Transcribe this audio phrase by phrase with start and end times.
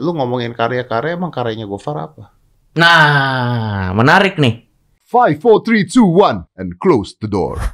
[0.00, 2.32] lu ngomongin karya-karya emang karyanya Gofar apa?
[2.74, 4.66] Nah, menarik nih.
[5.04, 7.58] Five, four, three, two, one, and close the door.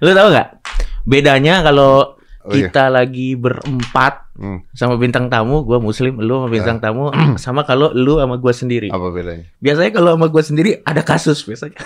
[0.00, 0.48] Lu tahu nggak?
[1.04, 2.72] Bedanya kalau Oh, iya.
[2.72, 7.92] kita lagi berempat Hmm, sama bintang tamu, gua muslim, lu sama bintang tamu, sama kalau
[7.92, 8.88] lu sama gua sendiri.
[8.88, 9.44] apa bedanya?
[9.60, 11.76] Biasanya kalau sama gua sendiri ada kasus biasanya.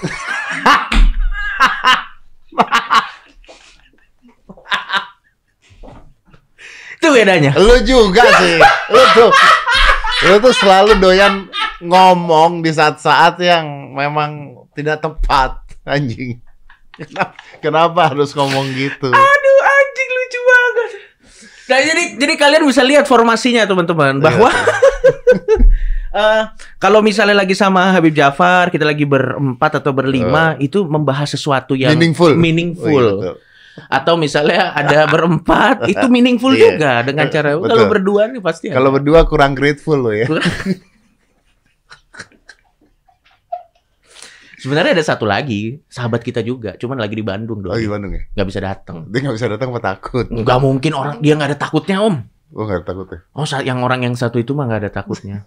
[7.05, 7.53] Itu bedanya.
[7.61, 8.57] Lu juga sih.
[8.89, 9.31] Lu tuh
[10.25, 11.53] lu tuh selalu doyan
[11.85, 16.41] ngomong di saat-saat yang memang tidak tepat, anjing.
[16.97, 19.13] Kenapa, kenapa harus ngomong gitu?
[19.13, 20.91] Aduh anjing lucu banget.
[21.69, 24.49] Nah jadi jadi kalian bisa lihat formasinya teman-teman bahwa
[26.25, 26.43] eh,
[26.81, 31.93] kalau misalnya lagi sama Habib Jafar kita lagi berempat atau berlima itu membahas sesuatu yang
[31.93, 32.33] Meaningful.
[32.33, 32.89] meaningful.
[32.89, 33.37] Oh, iya, betul.
[33.85, 36.63] Atau misalnya ada berempat itu meaningful Iya.
[36.73, 37.69] juga dengan cara Betul.
[37.69, 38.77] kalau berdua nih pasti ada.
[38.79, 40.27] Kalau berdua kurang grateful lo ya.
[44.57, 48.13] sebenarnya ada satu lagi sahabat kita juga cuman lagi di Bandung Oh, doang di Bandung
[48.13, 48.23] ya?
[48.33, 50.25] nggak bisa datang Dia nggak bisa datang apa takut?
[50.27, 52.17] nggak mungkin orang dia nggak ada takutnya om
[52.49, 53.19] Gue nggak takut ya.
[53.35, 55.43] Oh, yang orang yang satu itu mah nggak ada takutnya.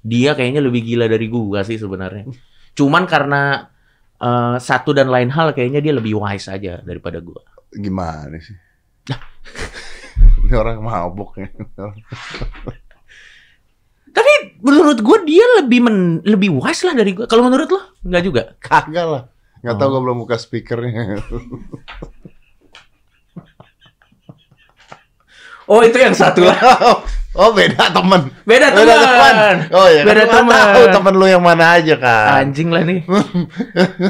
[0.00, 2.30] Dia kayaknya lebih gila dari gua sih sebenarnya.
[2.78, 3.74] Cuman karena
[4.14, 7.42] eh, satu dan lain hal kayaknya dia lebih wise aja daripada gua.
[7.74, 8.56] Gimana sih?
[10.44, 11.48] Ini orang mabuk ya.
[14.08, 17.24] Tapi menurut gua dia lebih men- lebih wise lah dari gua.
[17.24, 18.42] Kalau menurut lo nggak juga?
[18.58, 19.22] Kagak lah.
[19.60, 19.90] Nggak tahu Oh.
[19.90, 21.18] gue belum buka speakernya.
[25.64, 26.60] Oh, itu yang satu lah.
[27.40, 28.28] oh beda temen.
[28.44, 29.64] Beda teman.
[29.72, 30.04] Oh iya.
[30.04, 30.74] Beda kan gua teman.
[30.76, 32.44] tahu temen lu yang mana aja kan.
[32.44, 33.00] Anjing lah nih.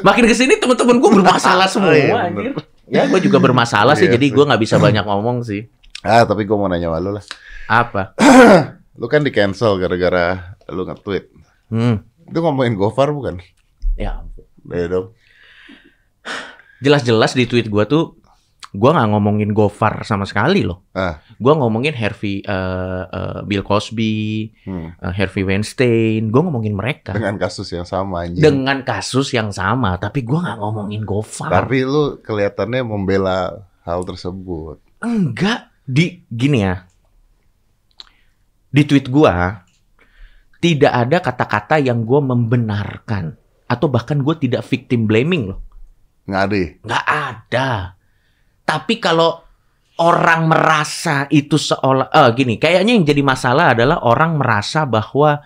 [0.02, 2.52] Makin ke sini teman-teman gua bermasalah semua Oh, iya, anjir.
[2.84, 5.68] Ya, gua juga bermasalah sih, Iya jadi gua nggak bisa banyak ngomong sih.
[6.04, 7.24] Ah tapi gue mau nanya sama lu lah.
[7.64, 8.12] Apa?
[9.00, 11.26] Lu kan di cancel gara-gara lu nge-tweet.
[11.72, 12.04] Hmm.
[12.30, 13.42] Itu ngomongin Gofar bukan?
[13.98, 14.22] Ya,
[14.70, 15.06] Iya dong.
[16.78, 18.20] jelas-jelas di tweet gua tuh
[18.74, 20.82] gua nggak ngomongin Gofar sama sekali loh.
[20.90, 21.22] Ah.
[21.38, 22.52] Gua ngomongin Harvey eh,
[23.06, 24.90] eh, Bill Cosby, Hmm.
[24.92, 28.42] eh, Harvey Weinstein, gua ngomongin mereka Dengan kasus yang sama anjing.
[28.42, 31.48] dengan kasus yang sama, tapi gua nggak ngomongin Gofar.
[31.48, 34.82] Tapi lu kelihatannya membela hal tersebut.
[34.98, 36.82] Enggak, di gini ya.
[38.68, 39.62] Di tweet gua
[40.58, 45.60] tidak ada kata-kata yang gua membenarkan atau bahkan gua tidak victim blaming loh.
[46.26, 46.56] Nggak ada.
[46.82, 47.68] nggak ada.
[48.64, 49.44] Tapi kalau
[50.00, 55.38] orang merasa itu seolah eh gini, kayaknya yang jadi masalah adalah orang merasa bahwa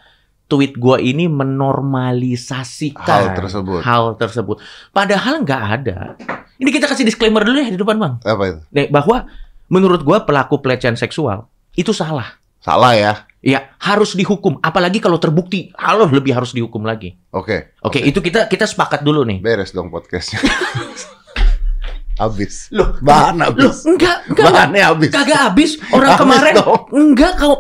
[0.49, 3.81] tweet gua ini menormalisasikan Hal tersebut.
[3.85, 4.57] hal tersebut.
[4.91, 5.99] Padahal nggak ada.
[6.57, 8.61] Ini kita kasih disclaimer dulu ya di depan bang, Apa itu?
[8.73, 9.29] Nih, bahwa
[9.69, 11.45] menurut gua pelaku pelecehan seksual
[11.77, 12.39] itu salah.
[12.59, 13.13] Salah ya.
[13.39, 17.15] Ya harus dihukum, apalagi kalau terbukti, halo lebih harus dihukum lagi.
[17.31, 17.71] Oke.
[17.87, 19.39] Oke, itu kita kita sepakat dulu nih.
[19.39, 20.43] Beres dong podcastnya.
[22.19, 22.67] habis.
[22.69, 23.83] Loh, Bahan Loh, habis.
[23.83, 24.53] enggak, enggak, enggak.
[24.53, 25.11] Bahannya habis.
[25.11, 25.71] Kagak habis.
[25.89, 26.83] Orang Habis kemarin dong.
[26.93, 27.55] enggak kau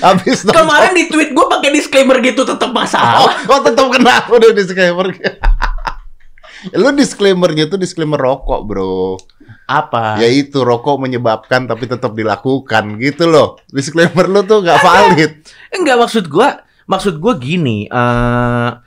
[0.00, 0.54] Habis dong.
[0.54, 3.36] kemarin di tweet gue pakai disclaimer gitu tetap Oh, masalah.
[3.38, 5.06] kok tetap kena udah disclaimer.
[6.72, 9.20] Lu disclaimernya tuh disclaimer rokok, Bro.
[9.64, 10.16] Apa?
[10.16, 13.60] Ya itu rokok menyebabkan tapi tetap dilakukan gitu loh.
[13.68, 15.32] Disclaimer lu tuh nggak valid.
[15.70, 18.83] Enggak maksud gua, maksud gua gini, eh gi-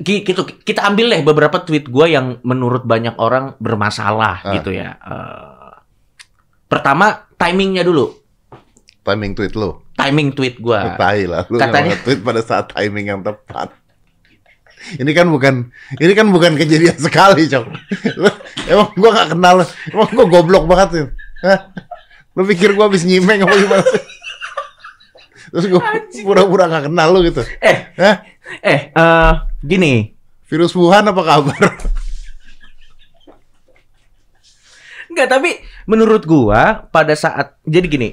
[0.00, 4.52] gitu kita ambil deh beberapa tweet gua yang menurut banyak orang bermasalah Ah.
[4.54, 4.96] gitu ya.
[4.96, 5.72] Eh,
[6.64, 8.16] pertama timingnya dulu,
[9.00, 9.84] Timing tweet lu.
[9.94, 10.88] timing tweet gua.
[11.00, 13.76] Tai lah lu Katanya- tweet pada saat timing yang tepat.
[14.94, 17.64] Ini kan bukan ini kan bukan kejadian sekali, Cok.
[18.72, 19.64] Emang gua gak kenal.
[19.86, 21.04] Emang gua goblok banget sih.
[22.32, 24.02] Lu pikir gua habis nyimeng apa gimana sih?
[25.46, 25.80] Terus gua
[26.20, 27.40] pura-pura gak kenal lu gitu.
[27.60, 28.16] Eh, Hah?
[28.60, 29.32] Eh, eh,
[29.64, 30.12] gini,
[30.44, 31.62] Virus Wuhan apa kabar?
[35.10, 35.50] Enggak, tapi
[35.86, 38.08] menurut gua pada saat jadi gini.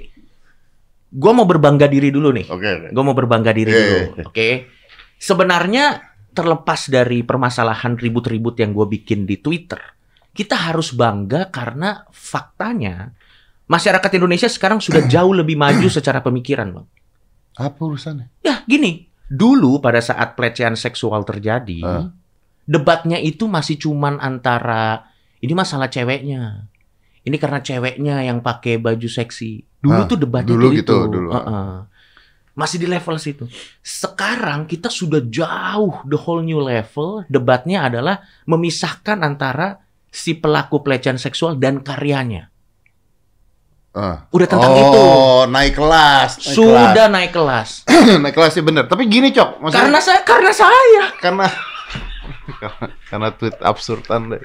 [1.12, 2.48] Gua mau berbangga diri dulu nih.
[2.48, 2.88] Oke, oke.
[2.96, 4.24] Gue mau berbangga diri Iya, dulu, iya, iya.
[4.32, 4.50] oke?
[5.20, 5.86] Sebenarnya
[6.32, 9.80] terlepas dari permasalahan ribut-ribut yang gue bikin di Twitter,
[10.32, 13.12] kita harus bangga karena faktanya
[13.68, 16.88] masyarakat Indonesia sekarang sudah jauh lebih maju secara pemikiran, bang.
[17.60, 18.32] Apa urusannya?
[18.40, 22.12] Ya, gini, dulu pada saat pelecehan seksual terjadi, Ah.
[22.68, 25.08] debatnya itu masih cuman antara
[25.40, 26.68] ini masalah ceweknya.
[27.24, 29.64] Ini karena ceweknya yang pakai baju seksi.
[29.80, 30.98] Dulu Ah, tuh debatnya dulu gitu, itu.
[31.08, 31.30] dulu.
[31.32, 31.72] Heeh.
[32.52, 33.48] Masih di level situ.
[33.80, 37.24] Sekarang kita sudah jauh the whole new level.
[37.32, 39.80] Debatnya adalah memisahkan antara
[40.12, 42.51] si pelaku pelecehan seksual dan karyanya.
[43.92, 44.24] Ah.
[44.32, 45.04] Udah tentang oh, itu.
[45.52, 46.40] naik kelas.
[46.40, 47.84] Naik Sudah naik kelas.
[47.84, 48.20] kelas.
[48.24, 48.88] naik kelas sih bener.
[48.88, 49.60] Tapi gini, Cok.
[49.60, 51.04] Maksudnya, Karena saya karena saya.
[51.20, 51.48] karena
[53.12, 54.40] karena, tweet absurd Anda.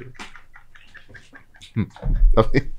[2.36, 2.74] Tapi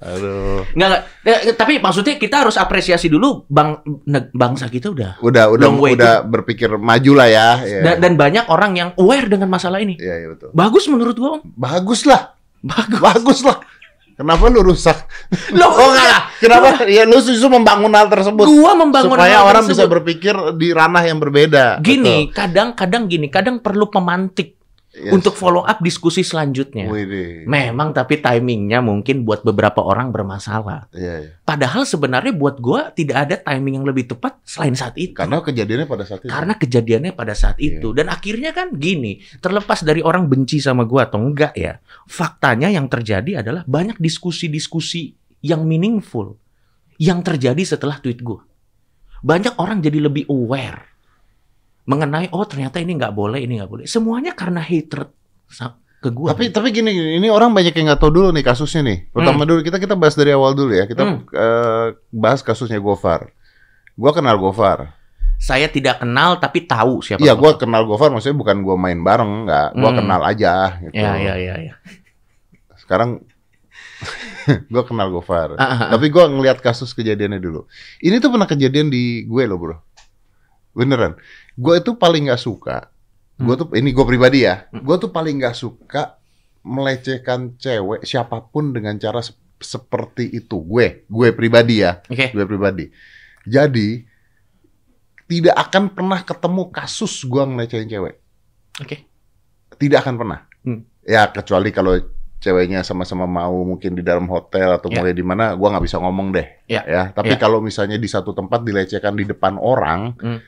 [0.00, 0.64] Aduh.
[0.72, 1.02] Nggak, nggak.
[1.28, 3.84] Eh, tapi maksudnya kita harus apresiasi dulu bang
[4.32, 7.48] bangsa kita udah Udah udah udah berpikir maju lah ya.
[7.60, 7.80] Iya.
[7.84, 10.00] dan, dan banyak orang yang aware dengan masalah ini.
[10.00, 10.56] Iya, iya betul.
[10.56, 11.30] Bagus menurut gua.
[11.36, 11.52] Om.
[11.52, 12.32] Bagus lah.
[12.64, 12.96] Bagus.
[12.96, 13.60] Bagus lah.
[14.20, 15.08] Kenapa lu rusak?
[15.56, 16.20] Loh, oh enggak.
[16.44, 16.84] Kenapa?
[16.84, 18.44] Ya lu justru membangun hal tersebut.
[18.44, 19.94] Gua membangun supaya hal orang bisa tersebut.
[19.96, 21.80] berpikir di ranah yang berbeda.
[21.80, 24.59] Gini, kadang-kadang gini, kadang perlu pemantik
[25.00, 25.16] Yes.
[25.16, 26.84] untuk follow up diskusi selanjutnya.
[26.92, 27.48] Widih.
[27.48, 30.92] Memang tapi timingnya mungkin buat beberapa orang bermasalah.
[30.92, 31.30] Iya, iya.
[31.40, 35.16] Padahal sebenarnya buat gua tidak ada timing yang lebih tepat selain saat itu.
[35.16, 36.28] Karena kejadiannya pada saat itu.
[36.28, 37.80] Karena kejadiannya pada saat Iya.
[37.80, 42.68] itu dan akhirnya kan gini, terlepas dari orang benci sama gua atau enggak ya, faktanya
[42.68, 46.36] yang terjadi adalah banyak diskusi-diskusi yang meaningful
[47.00, 48.44] yang terjadi setelah tweet gua.
[49.24, 50.89] Banyak orang jadi lebih aware
[51.90, 53.84] mengenai oh ternyata ini nggak boleh, ini nggak boleh.
[53.84, 55.10] Semuanya karena hatred
[56.00, 56.30] ke gua.
[56.32, 58.98] Tapi tapi gini, ini orang banyak yang nggak tahu dulu nih kasusnya nih.
[59.10, 60.86] Pertama dulu kita kita bahas dari awal dulu ya.
[60.86, 61.26] Kita Hmm.
[61.26, 63.34] eh, bahas kasusnya Gofar.
[63.98, 64.96] Gua kenal Gofar.
[65.40, 67.24] saya tidak kenal tapi tahu siapa.
[67.24, 69.68] Iya, gua kenal Gofar maksudnya bukan gua main bareng, nggak.
[69.72, 69.98] Gua Hmm.
[69.98, 70.92] kenal aja gitu.
[70.94, 71.74] Ya ya ya ya.
[72.76, 73.24] Sekarang
[74.72, 75.56] gua kenal Gofar.
[75.56, 75.88] Ah, ah, ah.
[75.92, 77.64] Tapi gua ngelihat kasus kejadiannya dulu.
[77.98, 79.76] Ini tuh pernah kejadian di gue loh, Bro.
[80.70, 81.16] Beneran.
[81.60, 82.88] Gue itu paling nggak suka.
[83.36, 84.64] Gue tuh ini gue pribadi ya.
[84.72, 84.80] Hmm.
[84.80, 86.16] Gue tuh paling nggak suka
[86.60, 90.56] melecehkan cewek siapa pun dengan cara sep- seperti itu.
[90.60, 92.00] Gue, gue pribadi ya.
[92.08, 92.32] Oke.
[92.32, 92.88] Gue pribadi.
[93.44, 94.04] Jadi
[95.24, 98.14] tidak akan pernah ketemu kasus gue ngelecehin cewek.
[98.80, 98.96] Oke.
[99.76, 100.40] Tidak akan pernah.
[100.64, 100.84] Hmm.
[101.00, 101.96] Ya kecuali kalau
[102.40, 105.00] ceweknya sama-sama mau mungkin di dalam hotel atau Ya.
[105.00, 106.48] mulai di mana, gua nggak bisa ngomong deh.
[106.66, 107.12] Ya.
[107.12, 107.38] Tapi Ya.
[107.38, 110.40] kalau misalnya di satu tempat dilecehkan di depan orang, Hmm.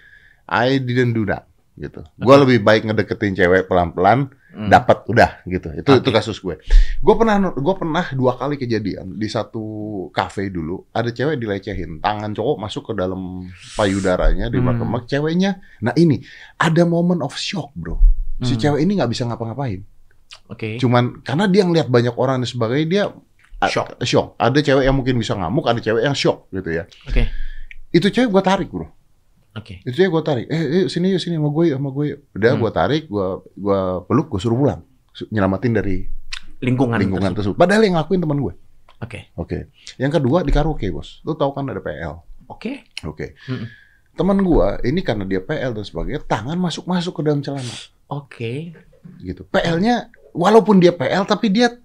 [0.48, 2.04] I didn't do that gitu.
[2.16, 4.68] Gua lebih baik ngedeketin cewek pelan-pelan, Hmm.
[4.68, 5.72] dapat udah gitu.
[5.72, 6.12] Itu itu Oke.
[6.12, 6.60] kasus gue.
[7.00, 9.64] Gue pernah gua pernah dua kali kejadian di satu
[10.12, 15.00] kafe dulu ada cewek dilecehin, tangan cowok masuk ke dalam payudaranya di Hmm.
[15.08, 15.56] ceweknya.
[15.80, 16.20] Nah ini
[16.60, 17.96] ada moment of shock bro.
[18.44, 18.60] Si Hmm.
[18.60, 19.80] cewek ini nggak bisa ngapa-ngapain.
[20.52, 20.76] Oke.
[20.76, 23.04] Cuman karena dia ngeliat banyak orang dan sebagainya dia
[23.62, 24.04] Shock.
[24.04, 24.34] shock.
[24.36, 26.84] Ada cewek yang mungkin bisa ngamuk, ada cewek yang shock gitu ya.
[27.08, 27.24] Oke.
[27.88, 28.84] Itu cewek gue tarik bro.
[29.52, 29.84] Oke.
[29.84, 30.46] Itu cewek gue tarik.
[30.48, 32.04] Eh, eh sini yuk sini sama gue yuk, sama gue.
[32.08, 32.18] yuk.
[32.32, 32.60] Udah Hmm.
[32.60, 34.80] gue tarik, gue gua peluk, gue suruh pulang.
[35.28, 36.08] Nyelamatin dari
[36.58, 36.96] Lingkungan.
[36.96, 37.52] lingkungan tersebut.
[37.52, 37.56] tersebut.
[37.58, 38.54] Padahal yang ngelakuin teman gue.
[38.98, 39.20] Oke.
[39.34, 39.58] Oke.
[39.98, 41.20] Yang kedua di karaoke bos.
[41.22, 42.22] Lu tahu kan ada PL.
[42.46, 42.86] Oke.
[43.02, 43.34] Oke.
[43.44, 43.66] Mm-mm.
[44.12, 47.74] Teman gue ini karena dia PL dan sebagainya, tangan masuk masuk ke dalam celana.
[48.08, 48.72] Oke.
[49.18, 49.42] Gitu.
[49.44, 51.76] PL-nya walaupun dia PL tapi dia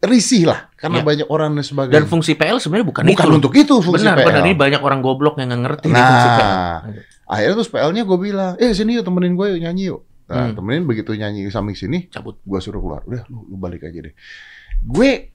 [0.00, 1.04] risih lah karena Ya.
[1.04, 1.96] banyak orang dan sebagainya.
[1.96, 3.34] Dan fungsi PL sebenarnya bukan, Bukan itu.
[3.34, 4.26] untuk itu fungsi benar, PL.
[4.28, 6.00] benar ini banyak orang goblok yang nggak ngerti Nah.
[6.00, 6.52] fungsi PL.
[7.26, 10.00] Akhirnya terus PL-nya gue bilang, eh sini yuk temenin gue yuk nyanyi yuk.
[10.26, 10.54] Nah, Hmm.
[10.54, 12.38] temenin begitu nyanyi samping sini, Cabut.
[12.38, 13.02] gue suruh keluar.
[13.02, 14.14] Udah, lu, lu balik aja deh.
[14.80, 15.34] Gue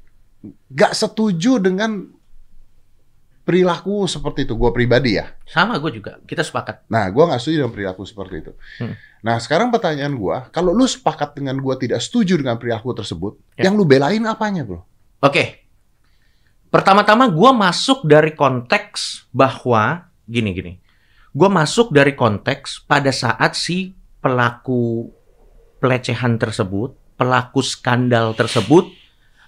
[0.67, 2.14] gak setuju dengan
[3.45, 4.57] perilaku seperti itu.
[4.57, 5.29] Gue pribadi ya.
[5.45, 6.17] Sama gue juga.
[6.25, 6.89] Kita sepakat.
[6.89, 8.51] Nah, gue gak setuju dengan perilaku seperti itu.
[8.81, 8.97] Hmm.
[9.21, 13.69] Nah, sekarang pertanyaan gue, kalau lu sepakat dengan gue tidak setuju dengan perilaku tersebut, Ya.
[13.69, 14.81] yang lu belain apanya, bro?
[15.21, 15.63] Oke.
[16.73, 20.73] Pertama-tama gue masuk dari konteks bahwa gini gini.
[21.31, 25.07] Gue masuk dari konteks pada saat si pelaku
[25.79, 28.89] pelecehan tersebut, pelaku skandal tersebut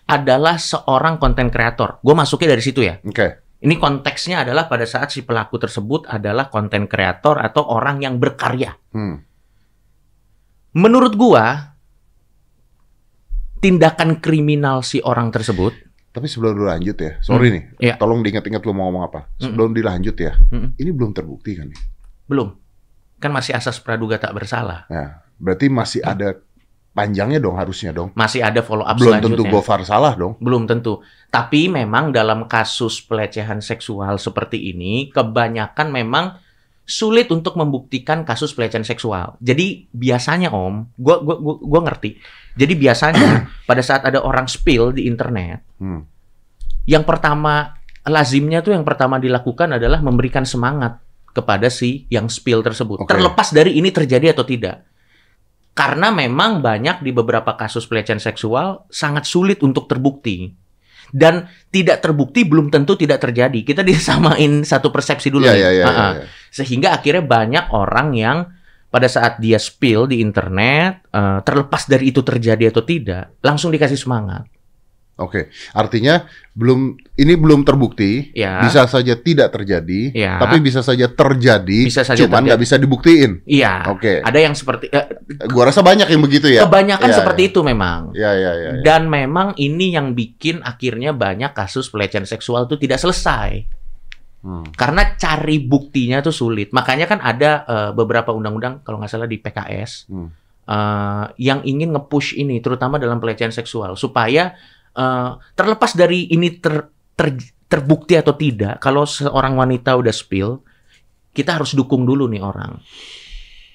[0.08, 2.00] adalah seorang konten kreator.
[2.00, 3.02] Gue masuknya dari situ ya.
[3.04, 3.47] Oke.
[3.68, 8.72] Ini konteksnya adalah pada saat si pelaku tersebut adalah konten kreator atau orang yang berkarya.
[8.96, 9.20] Hmm.
[10.72, 11.76] Menurut gua
[13.60, 15.74] tindakan kriminal si orang tersebut,
[16.08, 17.96] Tapi sebelum lu lanjut ya, sorry nih, Iya.
[18.02, 19.30] tolong diingat-ingat lu mau ngomong apa.
[19.38, 20.74] Sebelum dilanjut ya, Mm-mm.
[20.80, 21.70] ini belum terbukti kan?
[21.70, 21.78] ya?
[22.26, 22.58] belum.
[23.22, 24.90] Kan masih asas praduga tak bersalah.
[24.90, 26.42] Nah, berarti masih ada
[26.98, 28.10] panjangnya dong harusnya dong.
[28.18, 29.46] Masih ada follow up Belum selanjutnya.
[29.46, 30.34] tentu Gofar salah dong.
[30.42, 31.06] Belum tentu.
[31.30, 36.26] Tapi memang dalam kasus pelecehan seksual seperti ini, kebanyakan memang
[36.88, 39.38] sulit untuk membuktikan kasus pelecehan seksual.
[39.38, 42.18] Jadi biasanya Om, gua gua gua, gua ngerti.
[42.58, 46.02] Jadi biasanya pada saat ada orang spill di internet, Hmm.
[46.90, 47.78] yang pertama
[48.08, 50.98] lazimnya tuh yang pertama dilakukan adalah memberikan semangat
[51.36, 53.04] kepada si yang spill tersebut.
[53.04, 53.12] Oke.
[53.12, 54.88] Terlepas dari ini terjadi atau tidak.
[55.78, 60.50] Karena memang banyak di beberapa kasus pelecehan seksual sangat sulit untuk terbukti.
[61.08, 63.62] Dan tidak terbukti belum tentu tidak terjadi.
[63.62, 65.62] Kita disamain satu persepsi dulu Iya, nih.
[65.62, 65.86] iya, iya.
[65.86, 66.08] Ha-ha.
[66.18, 66.26] iya.
[66.50, 68.38] Sehingga akhirnya banyak orang yang
[68.90, 74.00] pada saat dia spill di internet, eh, terlepas dari itu terjadi atau tidak, langsung dikasih
[74.00, 74.50] semangat.
[75.18, 78.62] Oke, artinya belum ini belum terbukti, Ya.
[78.62, 80.38] bisa saja tidak terjadi, Ya.
[80.38, 83.42] tapi bisa saja terjadi, Bisa saja cuman nggak bisa dibuktiin.
[83.50, 83.90] Iya.
[83.90, 84.22] Oke.
[84.22, 85.10] Ada yang seperti eh,
[85.50, 86.70] Gua rasa banyak yang begitu ya.
[86.70, 87.50] kebanyakan Ya, seperti ya.
[87.50, 88.02] itu memang.
[88.14, 88.70] Ya, ya, ya.
[88.78, 88.82] ya.
[88.86, 93.66] Dan memang ini yang bikin akhirnya banyak kasus pelecehan seksual itu tidak selesai.
[94.46, 94.70] Hmm.
[94.70, 96.70] Karena cari buktinya tuh sulit.
[96.70, 100.30] Makanya kan ada eh, beberapa undang-undang kalau nggak salah di PKS Hmm.
[100.64, 104.54] eh, yang ingin nge-push ini, terutama dalam pelecehan seksual, supaya
[104.98, 110.64] eh, terlepas dari ini ter- ter- terbukti atau tidak, kalau seorang wanita udah spill,
[111.36, 112.82] kita harus dukung dulu nih orang.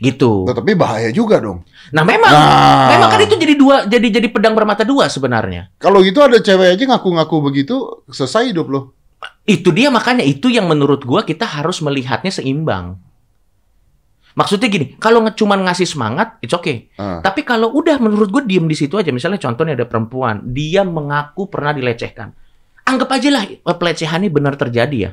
[0.03, 0.51] Gitu.
[0.51, 1.63] Tetapi bahaya juga dong.
[1.95, 5.71] Nah, memang Nah, memang kan itu jadi dua jadi jadi pedang bermata dua sebenarnya.
[5.79, 8.81] kalau gitu ada cewek aja ngaku-ngaku begitu, selesai hidup lo.
[9.47, 12.99] Itu dia makanya itu yang menurut gua kita harus melihatnya seimbang.
[14.33, 16.89] Maksudnya gini, kalau cuman ngasih semangat, it's okay.
[16.97, 17.21] Ah.
[17.21, 21.47] Tapi kalau udah menurut gue diem di situ aja, misalnya contohnya ada perempuan, dia mengaku
[21.47, 22.33] pernah dilecehkan.
[22.83, 25.11] Anggap aja lah eh, pelecehan ini benar terjadi ya.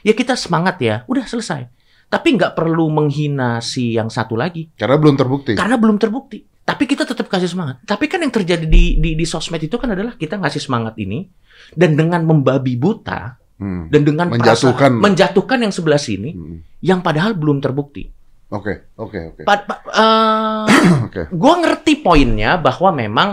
[0.00, 1.68] Ya kita semangat ya, udah selesai.
[2.06, 5.52] Tapi nggak perlu menghina si yang satu lagi, Karena belum terbukti.
[5.54, 6.40] karena belum terbukti.
[6.64, 7.84] Tapi kita tetap kasih semangat.
[7.84, 11.28] Tapi kan yang terjadi di, di, di sosmed itu kan adalah kita ngasih semangat ini,
[11.72, 13.86] dan dengan membabi buta, Hmm.
[13.86, 14.98] dan dengan Menjatuhkan.
[14.98, 16.58] perasaan- menjatuhkan yang sebelah sini, Hmm.
[16.82, 18.10] yang padahal belum terbukti.
[18.54, 19.42] Oke, oke, oke.
[19.42, 20.66] Eh,
[21.10, 21.22] Oke.
[21.34, 23.28] Gue ngerti poinnya bahwa memang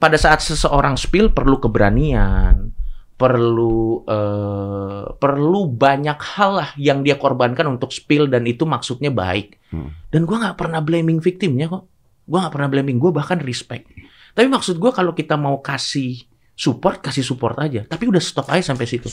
[0.00, 2.72] pada saat seseorang spill perlu keberanian,
[3.14, 9.60] perlu eh, perlu banyak hal lah yang dia korbankan untuk spill dan itu maksudnya baik.
[9.68, 9.92] Hmm.
[10.08, 11.84] Dan gue nggak pernah blaming victimnya kok.
[12.24, 13.84] Gue nggak pernah blaming gue bahkan respect.
[14.32, 16.24] Tapi maksud gue kalau kita mau kasih
[16.56, 17.84] support kasih support aja.
[17.84, 19.12] Tapi udah stop aja sampai situ.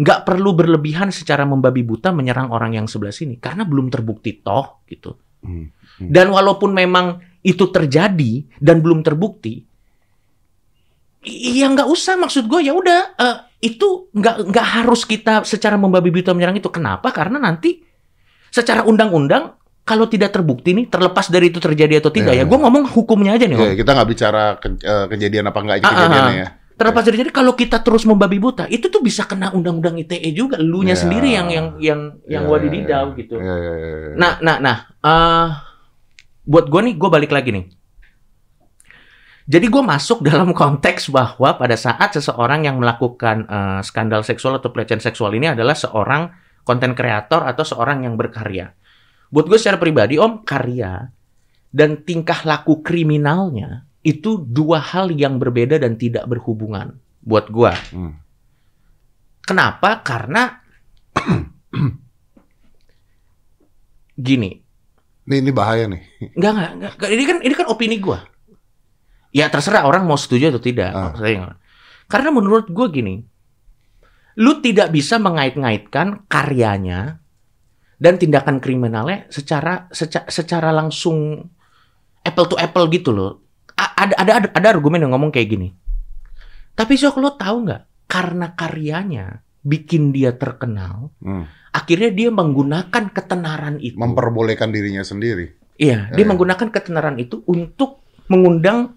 [0.00, 4.80] Nggak perlu berlebihan secara membabi buta menyerang orang yang sebelah sini karena belum terbukti toh
[4.88, 5.12] gitu.
[5.44, 5.68] Hmm.
[6.00, 9.60] Dan walaupun memang itu terjadi dan belum terbukti,
[11.24, 12.16] ya nggak usah.
[12.16, 16.72] Maksud gue ya udah eh, itu nggak nggak harus kita secara membabi buta menyerang itu.
[16.72, 17.12] Kenapa?
[17.12, 17.84] Karena nanti
[18.48, 22.58] secara undang-undang kalau tidak terbukti nih terlepas dari itu terjadi atau tidak Ya, ya, gue
[22.60, 23.56] ngomong hukumnya aja nih.
[23.58, 23.62] Om.
[23.64, 26.48] Oke, kita nggak bicara ke- eh, kejadian apa enggak Ah, kejadiannya ah, ya.
[26.80, 30.56] Terlepas dari jadi kalau kita terus membabi buta itu tuh bisa kena undang-undang ITE juga.
[30.56, 31.00] Elunya Ya.
[31.04, 33.36] sendiri yang yang yang yang Ya, wadididau ya, gitu.
[33.36, 34.08] ya, ya, ya, ya.
[34.16, 34.76] Nah, nah, nah.
[35.04, 35.48] eh
[36.48, 37.68] buat gue nih, gue balik lagi nih.
[39.44, 44.72] Jadi gue masuk dalam konteks bahwa pada saat seseorang yang melakukan eh, skandal seksual atau
[44.72, 46.32] pelecehan seksual ini adalah seorang
[46.64, 48.72] konten kreator atau seorang yang berkarya.
[49.28, 51.12] Buat gue secara pribadi, om, karya
[51.70, 56.96] dan tingkah laku kriminalnya itu dua hal yang berbeda dan tidak berhubungan.
[57.20, 57.72] Buat gue.
[57.92, 58.16] Hmm.
[59.44, 60.00] Kenapa?
[60.06, 60.62] Karena
[64.30, 64.50] gini,
[65.30, 66.02] Ini ini bahaya nih.
[66.34, 67.10] Enggak, enggak, enggak.
[67.10, 68.18] Ini kan ini kan opini gua.
[69.30, 70.90] Ya terserah orang mau setuju atau tidak.
[70.90, 71.14] Ah.
[72.10, 73.22] Karena menurut gua gini,
[74.42, 77.22] lu tidak bisa mengait-ngaitkan karyanya
[78.02, 81.46] dan tindakan kriminalnya secara secara, secara langsung
[82.26, 83.49] apple to apple gitu loh.
[84.00, 85.68] Ada ada ada, ada argumen yang ngomong kayak gini.
[86.72, 87.82] Tapi Zok lo tahu nggak?
[88.08, 91.44] Karena karyanya bikin dia terkenal, Hmm.
[91.70, 93.94] akhirnya dia menggunakan ketenaran itu.
[93.94, 95.52] Memperbolehkan dirinya sendiri.
[95.76, 96.28] Iya, Ya, dia ya.
[96.28, 98.96] menggunakan ketenaran itu untuk mengundang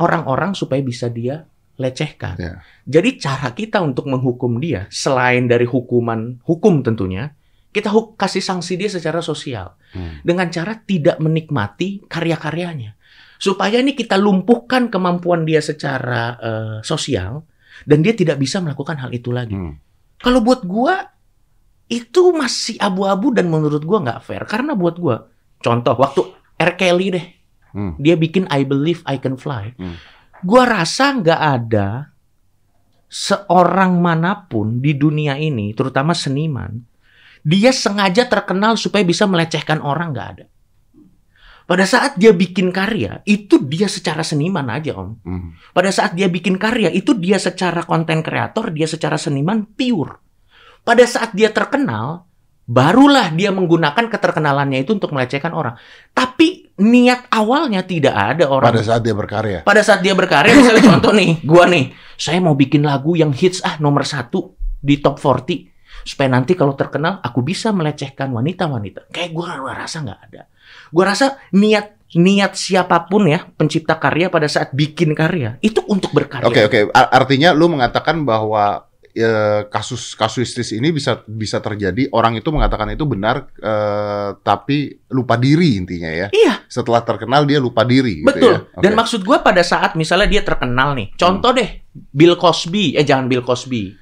[0.00, 1.44] orang-orang supaya bisa dia
[1.76, 2.34] lecehkan.
[2.40, 2.64] Ya.
[2.88, 7.36] Jadi cara kita untuk menghukum dia selain dari hukuman hukum tentunya,
[7.70, 10.24] kita kasih sanksi dia secara sosial Hmm.
[10.24, 12.97] dengan cara tidak menikmati karya-karyanya.
[13.38, 17.46] Supaya ini kita lumpuhkan kemampuan dia secara eh, sosial
[17.86, 19.54] dan dia tidak bisa melakukan hal itu lagi.
[19.54, 19.78] Hmm.
[20.18, 21.06] Kalau buat gua
[21.88, 25.30] itu masih abu-abu dan menurut gua nggak fair karena buat gua
[25.62, 26.20] contoh waktu
[26.58, 26.72] R.
[26.76, 27.26] Kelly deh
[27.68, 27.94] Hmm.
[28.00, 29.76] dia bikin I Believe I Can Fly.
[29.76, 29.96] Hmm.
[30.40, 31.88] Gua rasa nggak ada
[33.08, 36.80] seorang mana pun di dunia ini, terutama seniman,
[37.40, 40.44] dia sengaja terkenal supaya bisa melecehkan orang nggak ada.
[41.68, 45.20] Pada saat dia bikin karya, itu dia secara seniman aja om.
[45.20, 45.52] Hmm.
[45.76, 50.16] Pada saat dia bikin karya, itu dia secara konten kreator, dia secara seniman pure.
[50.80, 52.24] Pada saat dia terkenal,
[52.64, 55.76] barulah dia menggunakan keterkenalannya itu untuk melecehkan orang.
[56.16, 58.72] Tapi niat awalnya tidak ada orang.
[58.72, 59.58] Pada saat dia berkarya.
[59.60, 63.60] Pada saat dia berkarya, misalnya contoh nih, gua nih, saya mau bikin lagu yang hits
[63.60, 69.12] ah nomor satu di top 40 supaya nanti kalau terkenal aku bisa melecehkan wanita-wanita.
[69.12, 70.48] Kayak gua, gua rasa nggak ada.
[70.90, 76.08] Gua rasa niat niat siapa pun ya pencipta karya pada saat bikin karya itu untuk
[76.10, 76.48] berkarya.
[76.48, 76.78] Oke oke.
[76.90, 82.88] A- Artinya lu mengatakan bahwa eh, kasus kasuistis ini bisa bisa terjadi orang itu mengatakan
[82.88, 86.28] itu benar eh, tapi lupa diri intinya ya.
[86.32, 88.52] Iya, Setelah terkenal dia lupa diri gitu betul.
[88.56, 88.58] ya.
[88.72, 88.80] Oke.
[88.80, 93.28] Dan maksud gua pada saat misalnya dia terkenal nih, contoh deh Bill Cosby, eh jangan
[93.28, 93.92] Bill Cosby.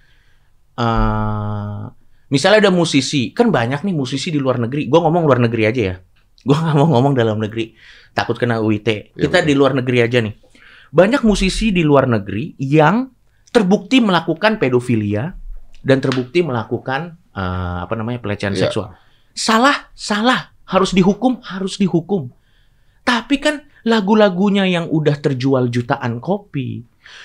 [0.77, 1.83] Eh,
[2.29, 4.87] misalnya ada musisi, kan banyak nih musisi di luar negeri.
[4.87, 5.97] Gua ngomong luar negeri aja ya.
[6.47, 7.75] Gua nggak mau ngomong dalam negeri,
[8.15, 8.87] takut kena UIT.
[8.87, 9.49] Iya, Kita betul.
[9.51, 10.35] di luar negeri aja nih.
[10.95, 13.11] Banyak musisi di luar negeri yang
[13.51, 15.35] terbukti melakukan pedofilia
[15.83, 18.71] dan terbukti melakukan eh, apa namanya pelecehan Iya.
[18.71, 18.95] seksual.
[19.35, 22.31] Salah, salah, harus dihukum, harus dihukum.
[23.03, 26.83] Tapi kan lagu-lagunya yang udah terjual jutaan kopi,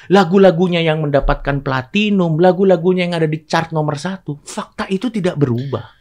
[0.09, 6.00] lagu-lagunya yang mendapatkan platinum, lagu-lagunya yang ada di chart nomor satu, fakta itu tidak berubah.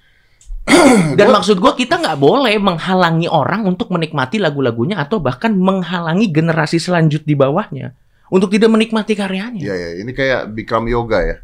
[1.19, 6.79] Dan maksud gua kita nggak boleh menghalangi orang untuk menikmati lagu-lagunya atau bahkan menghalangi generasi
[6.79, 7.93] selanjut di bawahnya
[8.31, 9.61] untuk tidak menikmati karyanya.
[9.61, 11.37] Iya ya, ini kayak Bikram Yoga ya.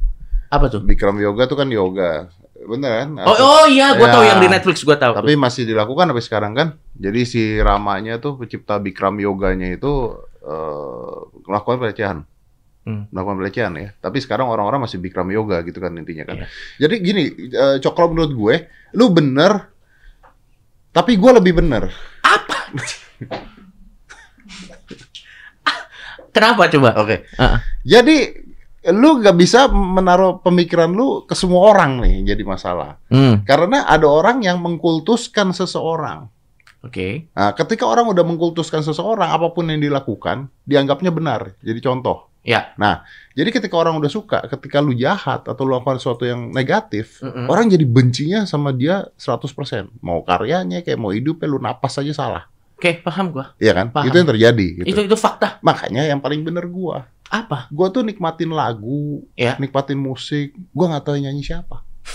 [0.49, 0.81] Apa tuh?
[0.81, 2.31] Bikram Yoga tuh kan yoga.
[2.67, 3.09] Bener kan?
[3.23, 4.15] Oh, oh iya, gua Ya.
[4.15, 5.13] tahu yang di Netflix gua tahu.
[5.19, 6.69] Tapi masih dilakukan sampai sekarang kan.
[6.95, 11.17] Jadi si Ramanya tuh pencipta Bikram Yoganya itu eh,
[11.47, 12.19] melakukan pelecehan.
[12.87, 13.11] Hmm.
[13.11, 13.91] Melakukan pelecehan ya.
[13.99, 16.47] Tapi sekarang orang-orang masih Bikram Yoga gitu kan intinya kan.
[16.47, 16.47] Iya.
[16.87, 18.55] Jadi gini, eh, Cokro menurut gue,
[18.95, 19.75] lu bener,
[20.95, 21.91] tapi gue lebih bener.
[22.23, 22.59] Apa?
[26.31, 26.91] Kenapa coba?
[27.01, 27.27] Oke.
[27.27, 27.59] Heeh.
[27.83, 28.17] Jadi
[28.95, 33.03] lu gak bisa menaruh pemikiran lu ke semua orang nih jadi masalah.
[33.11, 36.31] Hmm, Karena ada orang yang mengkultuskan seseorang.
[36.87, 37.27] Oke.
[37.35, 41.59] Nah, ketika orang udah mengkultuskan seseorang, apa pun yang dilakukan, dianggapnya benar.
[41.59, 42.26] Jadi contoh.
[42.47, 42.71] Ya.
[42.79, 43.03] Nah,
[43.35, 47.51] jadi ketika orang udah suka, ketika lu jahat atau lu lakukan sesuatu yang negatif, Mm-mm.
[47.51, 49.91] orang jadi bencinya sama dia 100%.
[49.99, 52.47] Mau karyanya, kayak mau hidupnya, lu napas aja salah.
[52.79, 53.51] Oke, paham gua.
[53.59, 53.91] Iya kan?
[53.91, 54.07] Paham.
[54.07, 54.67] Itu yang terjadi.
[54.79, 54.87] Gitu.
[54.87, 55.59] Itu itu fakta.
[55.59, 57.11] Makanya yang paling bener gua.
[57.27, 57.67] Apa?
[57.75, 59.59] Gua tuh nikmatin lagu, Ya.
[59.59, 60.55] nikmatin musik.
[60.71, 61.83] Gua nggak tahu nyanyi siapa.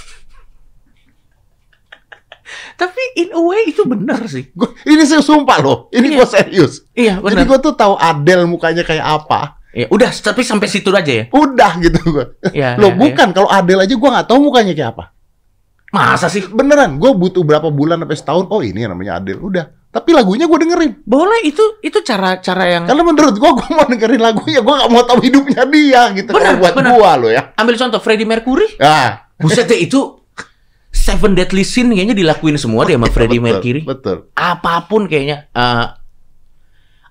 [2.80, 4.48] Tapi in a way itu benar sih.
[4.54, 5.78] Gua, ini saya sumpah loh.
[5.90, 6.16] Ini Iya.
[6.16, 6.72] gua serius.
[6.94, 9.60] Iya, Jadi gua tuh tahu Adele mukanya kayak apa.
[9.72, 11.26] Ya, udah, tapi sampai situ aja ya.
[11.32, 12.26] Udah gitu gua.
[12.52, 13.00] Ya, Loh ya, ya.
[13.00, 15.06] bukan, kalau Adele aja gua nggak tahu mukanya kayak apa.
[15.92, 16.48] Masa sih?
[16.48, 18.46] Beneran, gue butuh berapa bulan sampai setahun.
[18.48, 19.66] Oh ini namanya Adele, udah.
[19.92, 21.04] Tapi lagunya gue dengerin.
[21.04, 24.64] Boleh itu itu cara-cara yang Karena menurut gue, gue mau dengerin lagunya.
[24.64, 26.32] Gue gak mau tahu hidupnya dia gitu.
[26.32, 26.96] Kalau buat benar.
[26.96, 27.52] gue loh ya.
[27.60, 28.80] ambil contoh Freddie Mercury.
[28.80, 30.00] Ah, Buset deh itu
[30.96, 33.84] Seven Deadly Sin kayaknya dilakuin semua deh sama Freddie Mercury.
[33.84, 34.32] Betul.
[34.32, 35.52] Apa pun kayaknya.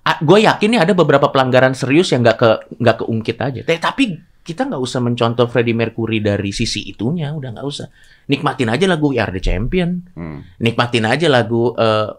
[0.01, 3.61] Gue yakin nih ada beberapa pelanggaran serius yang nggak ke nggak keungkit aja.
[3.61, 4.11] Teh, tapi
[4.41, 7.85] kita nggak usah mencontoh Freddie Mercury dari sisi itunya, udah nggak usah.
[8.25, 10.01] Nikmatin aja lagu We Are the Champion.
[10.11, 10.41] Hmm.
[10.57, 12.09] Nikmatin aja lagu eh,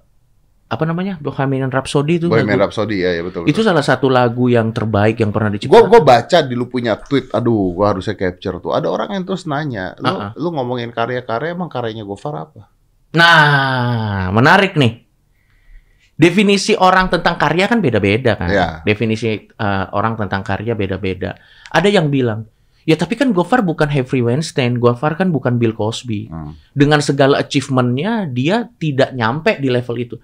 [0.64, 2.26] apa namanya Bohemian Rhapsody itu.
[2.26, 3.44] Bohemian lagu- Rhapsody ya, ya betul.
[3.44, 5.84] Itu salah satu lagu yang terbaik yang pernah diciptakan.
[5.84, 8.72] gue baca di lu punya tweet, aduh, gue harusnya capture tuh.
[8.72, 10.30] Ada orang yang terus nanya, lu, Ah, ah.
[10.32, 12.70] lu ngomongin karya-karya emang karyanya Gofar apa?
[13.12, 15.01] Nah, menarik nih.
[16.22, 18.46] Definisi orang tentang karya kan beda-beda kan.
[18.46, 18.66] Iya.
[18.86, 21.34] Definisi eh, orang tentang karya beda-beda.
[21.74, 22.46] Ada yang bilang,
[22.86, 26.30] ya tapi kan Gofar bukan Harvey Weinstein, Gofar kan bukan Bill Cosby.
[26.30, 26.54] Hmm.
[26.70, 30.16] Dengan segala achievementnya, dia tidak nyampe di level itu.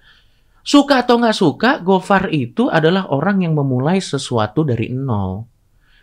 [0.63, 5.43] Suka atau nggak suka, Gofar itu adalah orang yang memulai sesuatu dari nol.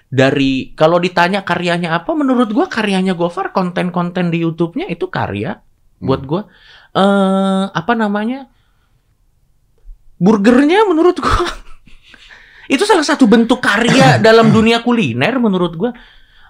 [0.06, 5.58] Dari kalau ditanya karyanya apa, menurut gua karyanya Gofar konten-konten di YouTube-nya itu karya
[5.96, 6.28] buat Hmm.
[6.28, 6.42] gua
[6.96, 8.48] eh apa namanya
[10.16, 11.46] burgernya menurut gua
[12.74, 15.90] itu salah satu bentuk karya dalam dunia kuliner menurut gua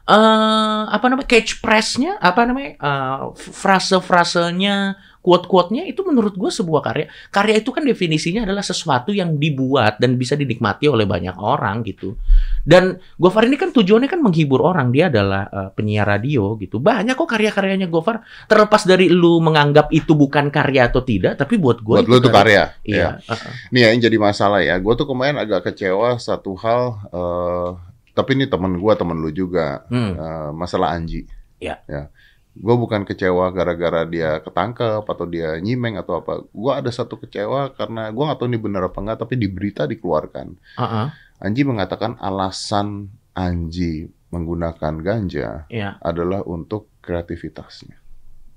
[0.06, 7.06] eh apa namanya catch press-nya apa namanya eh, frase-frasenya quote-quote-nya itu menurut gua sebuah karya
[7.34, 12.14] karya itu kan definisinya adalah sesuatu yang dibuat dan bisa dinikmati oleh banyak orang gitu
[12.62, 17.18] dan Gofar ini kan tujuannya kan menghibur orang dia adalah eh, penyiar radio gitu banyak
[17.18, 21.98] kok karya-karyanya Gofar terlepas dari lu menganggap itu bukan karya atau tidak tapi buat gue
[21.98, 22.70] Buat lu tuh karya.
[22.86, 23.26] iya Ya.
[23.26, 23.52] uh-uh.
[23.74, 24.78] Nih ya, yang jadi masalah ya.
[24.78, 26.82] Gue tuh kemarin agak kecewa satu hal.
[27.10, 27.70] eh,
[28.16, 29.84] tapi ini temen gue, temen lu juga.
[29.92, 30.16] Hmm.
[30.16, 31.28] eh, masalah Anji.
[31.60, 31.84] Ya.
[31.84, 32.08] Ya.
[32.56, 36.40] Gue bukan kecewa gara-gara dia ketangkep atau dia nyimeng atau apa.
[36.48, 39.84] Gue ada satu kecewa karena gue nggak tahu ini benar apa enggak, tapi di berita
[39.84, 40.56] dikeluarkan.
[40.80, 41.12] Uh-uh.
[41.44, 46.00] Anji mengatakan alasan Anji menggunakan ganja Iya.
[46.00, 48.00] adalah untuk kreativitasnya.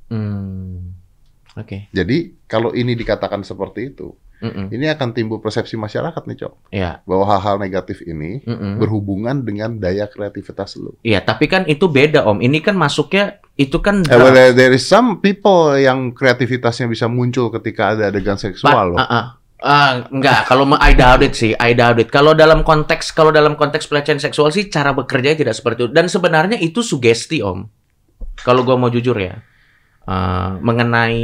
[0.09, 0.97] Hmm.
[1.53, 2.17] oke Jadi
[2.49, 4.71] kalau ini dikatakan seperti itu, Mm-mm.
[4.71, 6.53] ini akan timbul persepsi masyarakat nih, Cok.
[6.71, 6.91] Iya.
[7.03, 8.79] Bahwa hal-hal negatif ini Mm-mm.
[8.79, 10.95] berhubungan dengan daya kreativitas lu.
[11.03, 12.39] Iya, tapi kan itu beda Om.
[12.39, 17.51] Ini kan masuknya itu kan Eh, well, there is some people yang kreativitasnya bisa muncul
[17.51, 18.99] ketika ada adegan seksual loh.
[18.99, 19.25] Ah, ah.
[19.59, 22.07] Ah, enggak, kalau I doubt it sih, I doubt it.
[22.07, 25.91] Kalau dalam konteks kalau dalam konteks pelecehan seksual sih cara bekerja tidak seperti itu.
[25.91, 27.67] Dan sebenarnya itu sugesti, Om.
[28.39, 29.43] Kalau gua mau jujur ya.
[30.09, 31.21] Eh, mengenai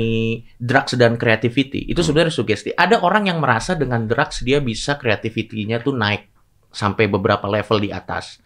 [0.62, 2.70] drugs dan creativity, itu sebenarnya sugesti.
[2.70, 6.30] Ada orang yang merasa dengan drugs dia bisa creativity-nya tuh naik
[6.70, 8.38] sampai beberapa level di atas.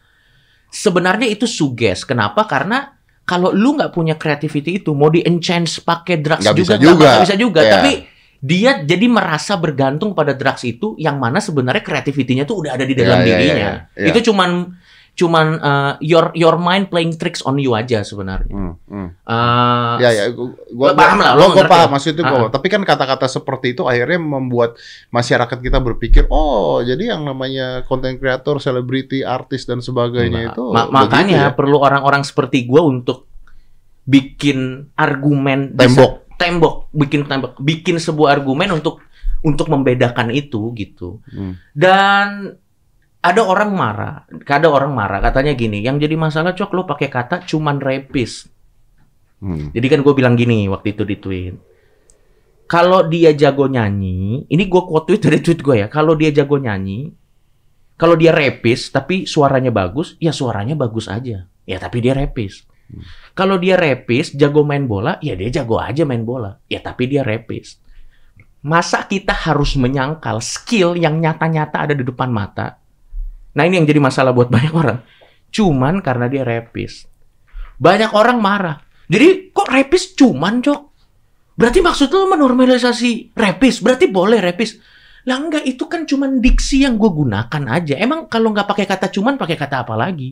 [0.70, 2.06] Sebenarnya itu suges.
[2.06, 2.46] Kenapa?
[2.46, 2.94] Karena
[3.26, 6.94] kalau lu nggak punya creativity itu, mau di-enchant pakai drugs Nggak juga bisa juga.
[7.10, 7.60] nggak bisa juga.
[7.66, 7.74] Iya.
[7.76, 7.92] Tapi
[8.40, 12.96] dia jadi merasa bergantung pada drugs itu yang mana sebenarnya kreativitinya tuh udah ada di
[12.96, 13.70] dalam Iya, iya, dirinya.
[13.92, 14.08] iya, iya.
[14.14, 14.79] Itu cuman
[15.20, 18.48] cuman uh, your your mind playing tricks on you aja sebenarnya.
[18.50, 19.08] Hmm, hmm.
[19.22, 22.32] Uh, Ya ya, gua, Lo paham lah, lo Gua, gua ngerti paham maksud itu Ah.
[22.32, 22.48] gua.
[22.48, 24.80] Tapi kan kata-kata seperti itu akhirnya membuat
[25.10, 30.64] masyarakat kita berpikir, oh jadi yang namanya konten kreator, selebriti, artis dan sebagainya Ma- itu.
[30.72, 31.52] ma- makanya ya?
[31.52, 33.28] perlu orang-orang seperti gua untuk
[34.04, 36.14] bikin argumen bisa- Tembok.
[36.36, 39.04] tembok, bikin tembok, bikin sebuah argumen untuk
[39.40, 41.20] untuk membedakan itu gitu.
[41.28, 41.60] Hmm.
[41.72, 42.56] Dan
[43.20, 47.44] ada orang marah, ada orang marah katanya gini, yang jadi masalah cok lo pakai kata
[47.44, 48.48] cuman rapis.
[49.44, 49.72] Hmm.
[49.72, 51.56] Jadi kan gue bilang gini waktu itu di tweet.
[52.70, 55.88] Kalau dia jago nyanyi, ini gue quote tweet dari tweet gue ya.
[55.90, 57.12] Kalau dia jago nyanyi,
[58.00, 61.44] kalau dia rapis tapi suaranya bagus, ya suaranya bagus aja.
[61.68, 62.64] Ya tapi dia rapis.
[63.36, 66.58] Kalau dia rapis, jago main bola, ya dia jago aja main bola.
[66.72, 67.78] Ya tapi dia rapis.
[68.60, 72.80] Masa kita harus menyangkal skill yang nyata-nyata ada di depan mata?
[73.58, 75.00] Nah ini yang jadi masalah buat banyak orang.
[75.50, 77.10] Cuman karena dia rapis.
[77.80, 78.78] Banyak orang marah.
[79.10, 80.82] Jadi kok rapis cuman, Cok?
[81.60, 83.82] Berarti maksud lo menormalisasi rapis?
[83.82, 84.78] Berarti boleh rapis?
[85.28, 87.98] Lah enggak, itu kan cuman diksi yang gue gunakan aja.
[88.00, 90.32] Emang kalau nggak pakai kata cuman, pakai kata apa lagi?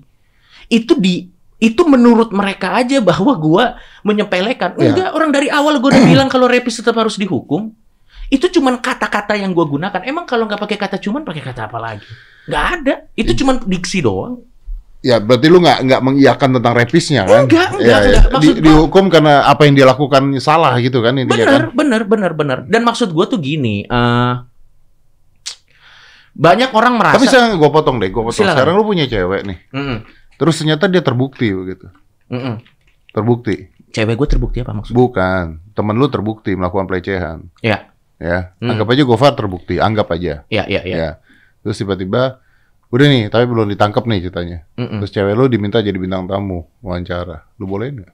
[0.69, 1.27] Itu di
[1.57, 4.77] itu menurut mereka aja bahwa gua menyepelekan.
[4.77, 4.93] Ya.
[4.93, 7.73] Enggak, orang dari awal gue udah bilang kalau rapis tetap harus dihukum.
[8.27, 10.03] Itu cuman kata-kata yang gue gunakan.
[10.03, 12.07] Emang kalau nggak pakai kata cuman, pakai kata apa lagi?
[12.47, 12.93] Nggak ada.
[13.15, 14.43] Itu cuman diksi doang.
[15.05, 17.45] Ya berarti lu nggak nggak mengiyakan tentang repisnya kan?
[17.45, 18.25] Enggak, enggak, Ya, enggak.
[18.33, 21.61] Maksud Di- gua- dihukum karena apa yang dia lakukan salah gitu kan intinya kan?
[21.69, 22.57] Bener, bener, bener, bener.
[22.65, 24.33] Dan maksud gue tuh gini, eh
[26.37, 27.17] banyak orang merasa.
[27.17, 28.37] Tapi sekarang gue potong deh, gue potong.
[28.37, 28.53] Silakan.
[28.57, 29.97] Sekarang lu punya cewek nih, Mm-mm,
[30.37, 31.89] terus ternyata dia terbukti begitu,
[32.29, 32.61] mm-mm.
[33.09, 33.73] terbukti.
[33.89, 34.97] Cewek gue terbukti apa maksudnya?
[34.97, 37.37] Bukan, temen lu terbukti melakukan pelecehan.
[37.65, 38.73] Ya, Ya, Hmm.
[38.73, 40.41] anggap aja Gofar terbukti, anggap aja.
[40.47, 40.95] ya, ya, ya.
[40.97, 41.09] Ya.
[41.61, 42.41] Terus tiba-tiba
[42.87, 44.65] udah nih, tapi belum ditangkap nih ceritanya.
[44.73, 44.97] Mm-mm.
[44.97, 47.45] Terus cewek lu diminta jadi bintang tamu wawancara.
[47.55, 48.11] Lu boleh nggak?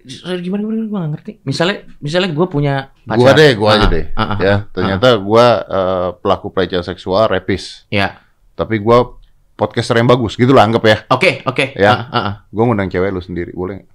[0.00, 1.32] Gimana, gimana, gue gak ngerti.
[1.42, 3.18] Misalnya, misalnya gue punya pacar.
[3.18, 4.04] Gua deh, gua aja Ah, deh.
[4.10, 7.84] ah, ah, ya, ah, ternyata gua eh, pelaku pelecehan seksual rapis.
[7.88, 8.20] Ya,
[8.54, 9.16] Tapi gua
[9.54, 10.96] podcaster yang bagus, gitu lah anggap ya.
[11.08, 11.64] oke, oke.
[11.74, 11.90] Ya.
[11.90, 12.34] Ah, ah, ah.
[12.48, 13.90] Gua ngundang cewek lu sendiri, boleh nggak?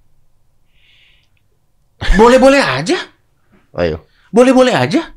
[2.14, 2.98] Boleh-boleh aja.
[3.72, 4.02] Ayo.
[4.34, 5.14] Boleh-boleh aja.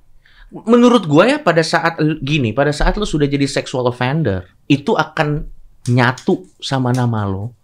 [0.54, 5.50] Menurut gue ya pada saat gini, pada saat lo sudah jadi sexual offender, itu akan
[5.90, 7.58] nyatu sama nama lo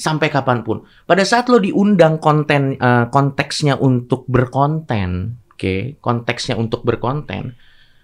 [0.00, 0.80] sampai kapan pun.
[1.04, 7.52] Pada saat lo diundang konten eh, konteksnya untuk berkonten, oke, konteksnya untuk berkonten.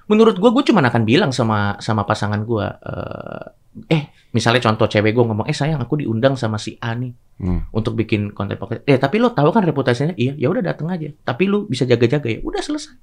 [0.07, 3.45] Menurut gue, gue cuma akan bilang sama sama pasangan gue, eh,
[3.87, 7.69] eh, misalnya contoh cewek gue ngomong, eh sayang aku diundang sama si A nih Hmm.
[7.69, 8.81] untuk bikin konten podcast.
[8.89, 10.17] Eh tapi lo tahu kan reputasinya?
[10.17, 11.13] Iya, ya udah datang aja.
[11.21, 12.41] Tapi lu bisa jaga-jaga ya.
[12.41, 12.97] Udah selesai.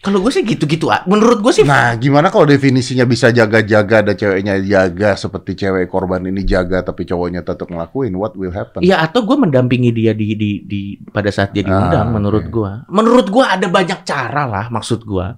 [0.00, 0.88] Kalau gue sih gitu-gitu.
[0.88, 1.04] ah.
[1.04, 6.24] Menurut gue sih Nah, gimana kalau definisinya bisa jaga-jaga ada ceweknya jaga seperti cewek korban
[6.24, 8.80] ini jaga tapi cowoknya tetap ngelakuin, what will happen?
[8.80, 12.08] Ya atau gue mendampingi dia di di di pada saat dia diundang.
[12.08, 12.54] Ah, menurut oke.
[12.54, 14.72] gua, menurut gua ada banyak cara lah.
[14.72, 15.36] Maksud gua,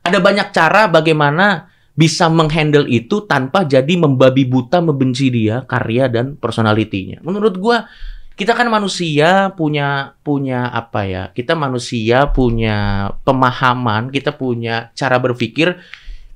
[0.00, 1.68] ada banyak cara bagaimana
[1.98, 7.18] bisa menghandle itu tanpa jadi membabi buta membenci dia karya dan personalitinya.
[7.26, 7.90] Menurut gua,
[8.38, 11.24] kita kan manusia punya punya apa ya?
[11.34, 15.74] Kita manusia punya pemahaman, kita punya cara berpikir.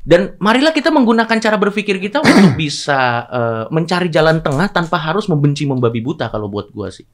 [0.02, 5.30] Dan marilah kita menggunakan cara berpikir kita untuk bisa eh, mencari jalan tengah tanpa harus
[5.30, 7.06] membenci membabi buta kalau buat gua sih.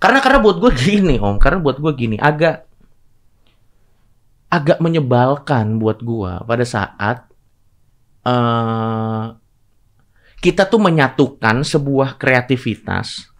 [0.00, 2.66] Karena karena buat gue gini om, karena buat gue gini agak
[4.50, 7.31] agak menyebalkan buat gua pada saat
[8.22, 9.24] eh
[10.42, 13.30] kita tuh menyatukan sebuah kreativitas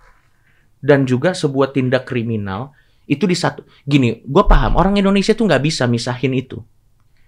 [0.79, 2.71] dan juga sebuah tindak kriminal
[3.11, 6.62] itu di satu gini gue paham orang Indonesia tuh nggak bisa misahin itu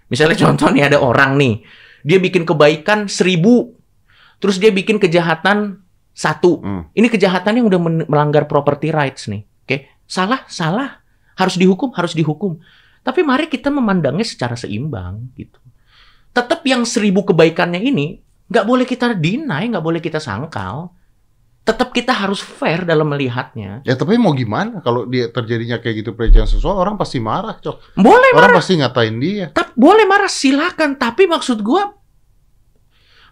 [0.07, 1.63] misalnya contoh nih ada orang nih
[2.07, 3.75] dia bikin kebaikan seribu
[4.39, 5.83] terus dia bikin kejahatan
[6.15, 6.87] satu Hmm.
[6.95, 9.43] ini kejahatan yang udah melanggar property rights nih.
[9.67, 11.03] Oke, salah, salah.
[11.35, 12.63] Harus dihukum, harus dihukum.
[13.03, 15.59] Tapi mari kita memandangnya secara seimbang gitu.
[16.35, 18.19] Tetap yang seribu kebaikannya ini
[18.51, 20.91] nggak boleh kita deny, nggak boleh kita sangkal.
[21.65, 23.81] tetap kita harus fair dalam melihatnya.
[23.89, 27.97] Ya tapi mau gimana kalau dia terjadinya kayak gitu pelecehan seksual orang pasti marah, Cok.
[27.97, 29.49] Boleh Orang marah, pasti ngatain dia.
[29.49, 31.01] tapi boleh marah silakan.
[31.01, 31.89] Tapi maksud gua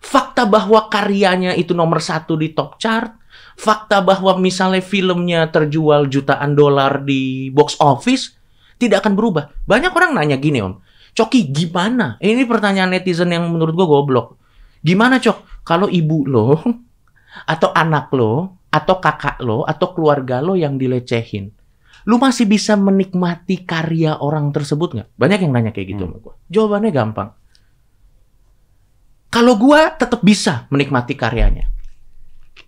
[0.00, 3.12] fakta bahwa karyanya itu nomor satu di top chart,
[3.54, 8.32] fakta bahwa misalnya filmnya terjual jutaan dolar di box office
[8.80, 9.52] tidak akan berubah.
[9.68, 10.81] Banyak orang nanya gini om,
[11.12, 12.16] Coki gimana?
[12.18, 14.40] Ini pertanyaan netizen yang menurut gua goblok.
[14.80, 15.62] Gimana cok?
[15.62, 16.58] Kalau ibu lo
[17.52, 21.52] atau anak lo atau kakak lo atau keluarga lo yang dilecehin,
[22.08, 25.08] lu masih bisa menikmati karya orang tersebut nggak?
[25.14, 26.16] Banyak yang nanya kayak gitu Hmm.
[26.16, 26.34] sama gua.
[26.48, 27.28] Jawabannya gampang.
[29.32, 31.68] Kalau gua tetap bisa menikmati karyanya.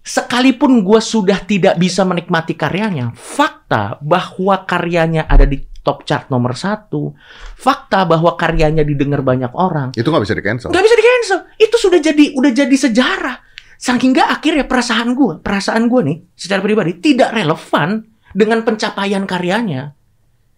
[0.04, 6.56] Sekalipun gua sudah tidak bisa menikmati karyanya, fakta bahwa karyanya ada di top chart nomor
[6.56, 7.12] satu,
[7.60, 10.68] fakta bahwa karyanya didengar banyak orang, Itu nggak bisa di cancel.
[10.72, 11.38] nggak bisa di cancel.
[11.60, 13.36] Itu sudah jadi udah jadi sejarah.
[13.76, 19.92] Saking nggak akhirnya perasaan gua, perasaan gua nih secara pribadi tidak relevan dengan pencapaian karyanya.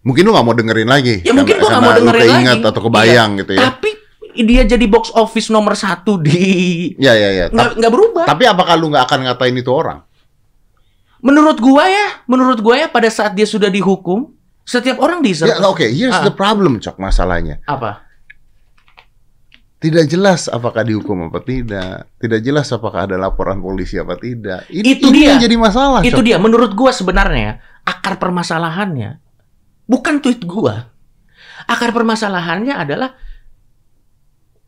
[0.07, 1.15] Mungkin lu nggak mau dengerin lagi.
[1.27, 2.47] Ya mungkin gua nggak mau dengerin lagi.
[2.63, 2.71] Iya.
[2.71, 3.61] atau kebayang gitu ya.
[3.67, 3.89] Tapi
[4.47, 7.45] dia jadi box office nomor satu di Ya ya ya.
[7.51, 8.23] Nggak nggak berubah.
[8.23, 10.07] Tapi apakah lu nggak akan ngatain itu orang?
[11.19, 14.36] Menurut gua ya, menurut gua ya pada saat dia sudah dihukum,
[14.67, 15.47] setiap orang deserve.
[15.47, 16.21] Ya oke, here's Ah.
[16.21, 17.63] the problem, Cok, masalahnya.
[17.63, 18.03] Apa?
[19.77, 22.09] Tidak jelas apakah dihukum apa tidak.
[22.17, 24.65] Tidak jelas apakah ada laporan polisi apa tidak.
[24.67, 25.27] Ini, Itu ini dia.
[25.31, 26.25] yang jadi masalah, Itu Cok.
[26.25, 29.21] dia menurut gua sebenarnya akar permasalahannya
[29.85, 30.89] bukan tweet gua.
[31.63, 33.13] Akar permasalahannya adalah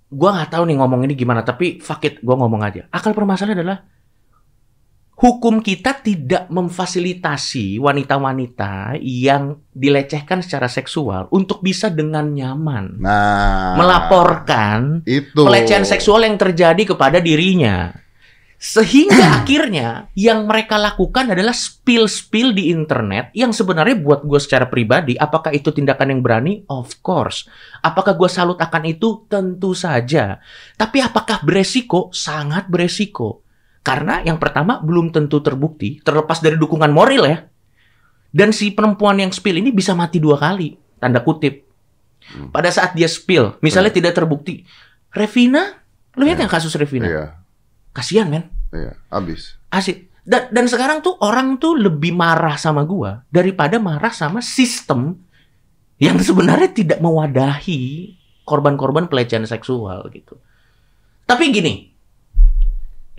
[0.08, 2.86] gua nggak tahu nih ngomong ini gimana tapi fuck it gua ngomong aja.
[2.94, 3.78] Akar permasalahannya adalah
[5.20, 15.04] hukum kita tidak memfasilitasi wanita-wanita yang dilecehkan secara seksual untuk bisa dengan nyaman Nah, melaporkan
[15.04, 17.92] itu pelecehan seksual yang terjadi kepada dirinya.
[18.60, 25.20] Sehingga akhirnya yang mereka lakukan adalah spill-spill di internet yang sebenarnya buat gue secara pribadi,
[25.20, 26.64] apakah itu tindakan yang berani?
[26.68, 27.48] Of course.
[27.84, 29.28] Apakah gue salut akan itu?
[29.32, 30.40] Tentu saja.
[30.76, 32.12] Tapi apakah beresiko?
[32.12, 33.49] Sangat beresiko.
[33.90, 37.50] Karena yang pertama belum tentu terbukti, terlepas dari dukungan moral ya.
[38.30, 41.66] Dan si perempuan yang spill ini bisa mati dua kali, tanda kutip.
[42.54, 44.62] Pada saat dia spill, misalnya tidak terbukti.
[45.10, 45.82] Revina,
[46.14, 47.10] lu lihat yang kasus Revina?
[47.10, 47.26] Iya,
[47.90, 49.58] Kasihan men, iya, habis.
[49.74, 50.06] asik.
[50.22, 55.18] Dan, dan sekarang tuh orang tuh lebih marah sama gua daripada marah sama sistem
[55.98, 58.14] yang sebenarnya tidak mewadahi
[58.46, 60.38] korban-korban pelecehan seksual gitu.
[61.26, 61.90] Tapi gini,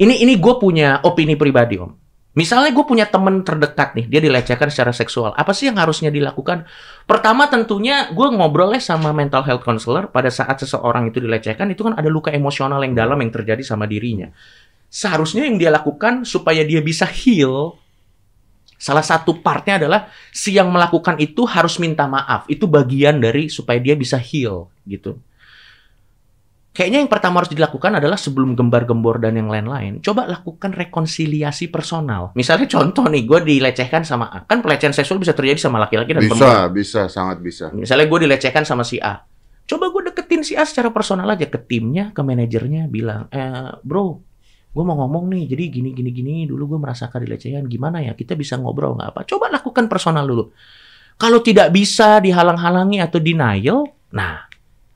[0.00, 1.92] ini ini gue punya opini pribadi om.
[2.30, 5.34] Misalnya gue punya temen terdekat nih, dia dilecehkan secara seksual.
[5.34, 6.62] Apa sih yang harusnya dilakukan?
[7.02, 11.98] Pertama tentunya gue ngobrolnya sama mental health counselor pada saat seseorang itu dilecehkan, itu kan
[11.98, 14.30] ada luka emosional yang dalam yang terjadi sama dirinya.
[14.86, 17.74] Seharusnya yang dia lakukan supaya dia bisa heal,
[18.78, 22.46] salah satu partnya adalah si yang melakukan itu harus minta maaf.
[22.46, 25.18] Itu bagian dari supaya dia bisa heal gitu.
[26.70, 32.30] Kayaknya yang pertama harus dilakukan adalah sebelum gembar-gembor dan yang lain-lain, coba lakukan rekonsiliasi personal.
[32.38, 34.46] Misalnya contoh nih, gue dilecehkan sama A.
[34.46, 36.70] Kan pelecehan seksual bisa terjadi sama laki-laki dan perempuan.
[36.70, 37.64] Bisa, bisa, sangat bisa.
[37.74, 39.18] Misalnya gue dilecehkan sama si A.
[39.66, 44.22] Coba gue deketin si A secara personal aja ke timnya, ke manajernya, bilang, eh bro,
[44.70, 48.38] gue mau ngomong nih, jadi gini, gini, gini, dulu gue merasakan dilecehan, gimana ya, kita
[48.38, 49.20] bisa ngobrol nggak apa.
[49.26, 50.54] Coba lakukan personal dulu.
[51.18, 54.46] Kalau tidak bisa dihalang-halangi atau denial, nah,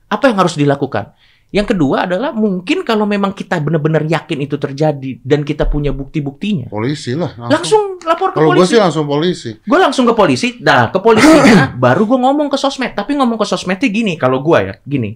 [0.07, 1.11] apa yang harus dilakukan?
[1.55, 6.67] Yang kedua adalah mungkin kalau memang kita benar-benar yakin itu terjadi dan kita punya bukti-buktinya,
[6.67, 7.31] Polisi lah.
[7.39, 8.75] langsung lapor ke Kalau gue polisi.
[8.75, 9.51] sih langsung polisi.
[9.63, 12.91] Gue langsung ke polisi, dah ke polisinya, baru gue ngomong ke sosmed.
[12.91, 15.15] Tapi ngomong ke sosmednya gini, kalau gue ya, gini.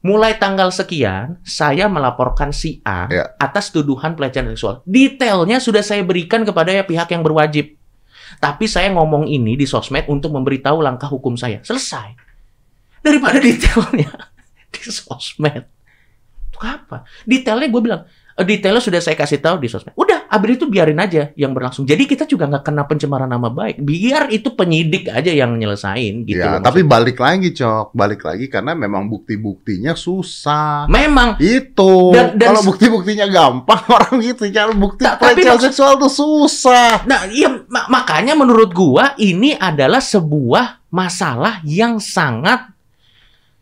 [0.00, 3.36] Mulai tanggal sekian, saya melaporkan si A Ya.
[3.36, 4.80] atas tuduhan pelecehan seksual.
[4.88, 7.76] Detailnya sudah saya berikan kepada ya pihak yang berwajib.
[8.40, 11.60] Tapi saya ngomong ini di sosmed untuk memberitahu langkah hukum saya.
[11.60, 12.16] Selesai.
[13.00, 14.08] Daripada detailnya
[14.70, 15.64] di sosmed.
[16.50, 17.02] Untuk apa?
[17.22, 18.02] Detailnya gue bilang,
[18.34, 19.94] "Eh, detailnya sudah saya kasih tahu di sosmed.
[19.94, 21.82] Udah, abis itu biarin aja yang berlangsung.
[21.82, 23.78] Jadi kita juga nggak kena pencemaran nama baik.
[23.78, 26.38] Biar itu penyidik aja yang nyelesain gitu.
[26.38, 26.90] ya, loh tapi maksudnya.
[26.92, 27.86] balik lagi, Cok.
[27.92, 30.86] Balik lagi karena memang bukti-buktinya susah.
[30.86, 32.10] memang Itu.
[32.10, 34.46] Dan- dan- Kalau bukti-buktinya gampang, orang gitu.
[34.48, 37.06] Cara bukti Ta- tapi pelecehan seksual tuh susah.
[37.06, 42.70] Nah, iya ma- makanya menurut gua ini adalah sebuah masalah yang sangat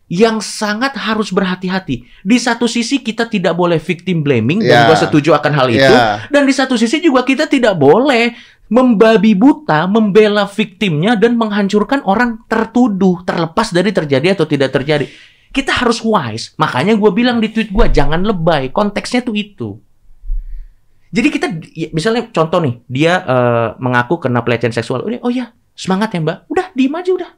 [0.08, 2.08] yang sangat harus berhati-hati.
[2.24, 4.86] Di satu sisi kita tidak boleh victim blaming dan Ya.
[4.88, 5.84] gua setuju akan hal itu.
[5.84, 8.32] Ya, Dan di satu sisi juga kita tidak boleh
[8.72, 15.08] membabi buta, membela viktimnya dan menghancurkan orang tertuduh terlepas dari terjadi atau tidak terjadi.
[15.52, 16.52] Kita harus wise.
[16.60, 18.68] Makanya gue bilang di tweet gue jangan lebay.
[18.72, 19.80] Konteksnya tuh itu.
[21.08, 25.08] Jadi kita ya, misalnya contoh nih, dia eh, mengaku kena pelecehan seksual.
[25.24, 26.38] Oh ya, semangat ya Mbak.
[26.52, 27.30] Udah, diem aja udah.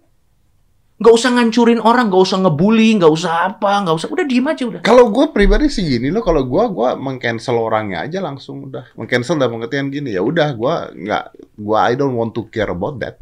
[1.00, 4.08] Nggak usah ngancurin orang, nggak usah ngebully, nggak usah apa, nggak usah.
[4.12, 4.80] Udah diem aja udah.
[4.84, 8.92] Kalau gue pribadi sih gini loh, kalau gue gua mengcancel orangnya aja langsung udah.
[9.00, 10.74] Mengcancel dalam pengertian gini ya udah gue
[11.08, 11.24] nggak
[11.56, 13.16] gue I don't want to care about that.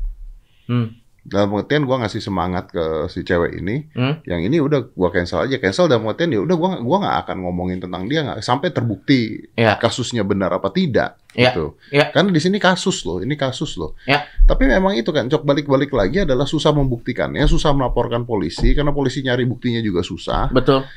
[0.67, 0.99] Hmm.
[1.29, 4.25] Dalam pengertian gue ngasih semangat ke si cewek ini, Hmm.
[4.25, 5.57] yang ini udah gue cancel aja.
[5.57, 9.53] Cancel dalam pengertian ya udah gue gua nggak akan ngomongin tentang dia nggak sampai terbukti
[9.53, 9.77] Ya.
[9.77, 11.53] kasusnya benar apa tidak Ya.
[11.53, 11.77] gitu.
[11.89, 12.09] Ya.
[12.09, 13.93] Karena di sini kasus loh, ini kasus loh.
[14.03, 14.25] Ya.
[14.43, 19.21] Tapi memang itu kan cok balik-balik lagi adalah susah membuktikannya, susah melaporkan polisi karena polisi
[19.21, 20.89] nyari buktinya juga susah Betul.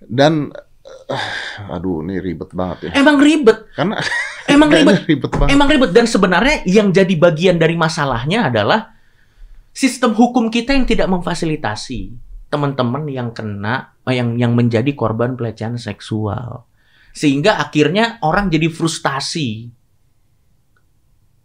[0.00, 1.26] dan eh,
[1.66, 2.90] aduh ini ribet banget ya.
[2.94, 3.98] Emang ribet, Karena
[4.46, 5.02] emang ribet.
[5.04, 5.50] ribet banget.
[5.50, 8.93] Emang ribet dan sebenarnya yang jadi bagian dari masalahnya adalah
[9.74, 12.14] sistem hukum kita yang tidak memfasilitasi
[12.46, 16.70] teman-teman yang kena yang yang menjadi korban pelecehan seksual.
[17.10, 19.82] Sehingga akhirnya orang jadi frustasi.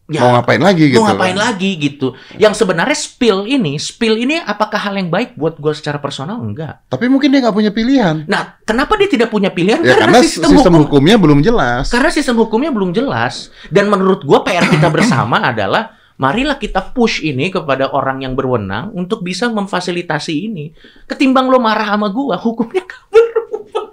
[0.10, 0.98] Ya, Mau ngapain lagi gitu.
[0.98, 2.18] mau ngapain lagi gitu.
[2.42, 6.42] Yang sebenarnya spill ini, spill ini apakah hal yang baik buat gue secara personal?
[6.42, 6.82] Enggak.
[6.90, 8.26] Tapi mungkin dia nggak punya pilihan.
[8.26, 9.86] Nah, kenapa dia tidak punya pilihan?
[9.86, 11.94] Ya karena sistem, sistem, hukum hukumnya belum jelas.
[11.94, 17.24] karena sistem hukumnya belum jelas dan menurut gua PR kita bersama adalah marilah kita push
[17.24, 20.76] ini kepada orang yang berwenang untuk bisa memfasilitasi ini.
[21.08, 23.88] Ketimbang lo marah sama gua, hukumnya gak berubah.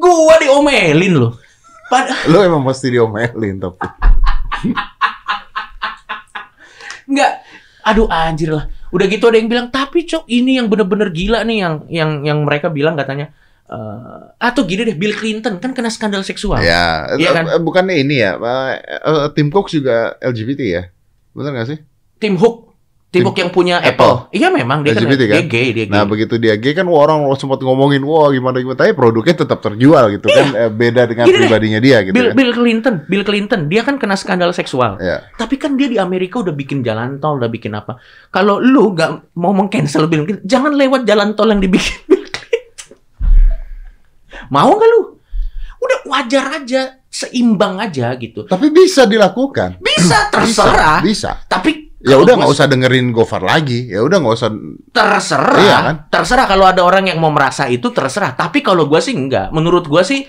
[0.00, 1.36] gua diomelin loh.
[1.92, 3.88] Padahal Lo emang pasti diomelin tapi.
[7.08, 7.32] Enggak.
[7.84, 8.68] Aduh anjir lah.
[8.88, 12.38] Udah gitu ada yang bilang, tapi cok ini yang bener-bener gila nih yang yang yang
[12.44, 13.32] mereka bilang katanya.
[13.68, 16.64] Eh atau gini deh, Bill Clinton kan kena skandal seksual.
[16.64, 17.44] Ya, Iya kan?
[17.46, 20.82] eh, bukannya ini ya, eh, Tim Cook juga LGBT ya?
[21.36, 21.78] Bener nggak sih?
[22.16, 22.68] Tim Hook.
[23.08, 24.28] Tim Tim- Hook yang punya Apple.
[24.28, 24.36] Apple.
[24.36, 25.40] Iya memang dia LGBT kan, kan?
[25.40, 25.96] dia gay, dia gay.
[25.96, 30.12] Nah begitu dia gay kan orang sempat ngomongin wah gimana gimana, tapi produknya tetap terjual
[30.12, 32.36] gitu kan, eh, beda dengan Gini deh, pribadinya dia gitu Bill, kan.
[32.36, 35.00] Bill Clinton, Bill Clinton, dia kan kena skandal seksual.
[35.00, 35.24] Ya.
[35.40, 37.96] Tapi kan dia di Amerika udah bikin jalan tol, udah bikin apa.
[38.28, 41.96] Kalau lu nggak mau meng-cancel Bill Clinton, jangan lewat jalan tol yang dibikin.
[44.50, 45.00] Mau nggak lu?
[45.78, 48.44] Udah wajar aja, seimbang aja gitu.
[48.44, 49.78] Tapi bisa dilakukan.
[49.78, 51.00] Bisa, terserah.
[51.00, 51.38] Bisa.
[51.46, 53.90] Tapi Ya udah nggak usah dengerin Gofar lagi.
[53.90, 54.54] Ya udah nggak usah.
[54.94, 55.58] terserah.
[55.58, 55.96] Iya kan?
[56.06, 58.38] Terserah kalau ada orang yang mau merasa itu terserah.
[58.38, 59.50] Tapi kalau gua sih enggak.
[59.50, 60.22] Menurut gua sih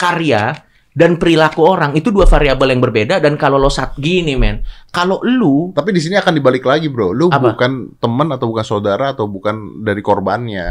[0.00, 0.56] karya
[0.92, 4.60] dan perilaku orang itu dua variabel yang berbeda dan kalau lo saat gini men,
[4.92, 7.12] kalau lu Tapi di sini akan dibalik lagi bro.
[7.12, 7.56] Lu Apa?
[7.56, 10.68] bukan teman atau bukan saudara atau bukan dari korbannya.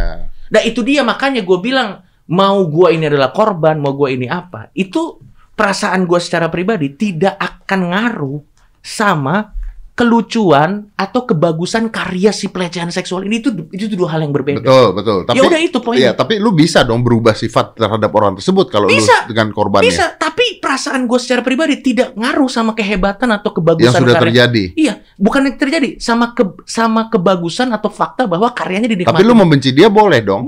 [0.52, 4.72] Nah itu dia makanya gue bilang mau gua ini adalah korban, mau gua ini apa,
[4.72, 5.20] itu
[5.52, 8.40] perasaan gua secara pribadi tidak akan ngaruh
[8.82, 14.64] sama kelucuan atau kebagusan karya si pelecehan seksual ini itu itu dua hal yang berbeda.
[14.64, 15.18] Betul betul.
[15.30, 16.02] Tapi ya udah itu poinnya.
[16.02, 18.98] Iya, tapi lu bisa dong berubah sifat terhadap orang tersebut kalau lu
[19.30, 24.02] dengan korbannya Bisa, tapi perasaan gue secara pribadi tidak ngaruh sama kehebatan atau yang kebagusan
[24.02, 24.24] sudah karya.
[24.26, 24.64] terjadi.
[24.74, 29.12] Iya, bukan yang terjadi sama ke sama kebagusan atau fakta bahwa karyanya dinikmati.
[29.12, 30.48] Tapi lu membenci dia boleh dong.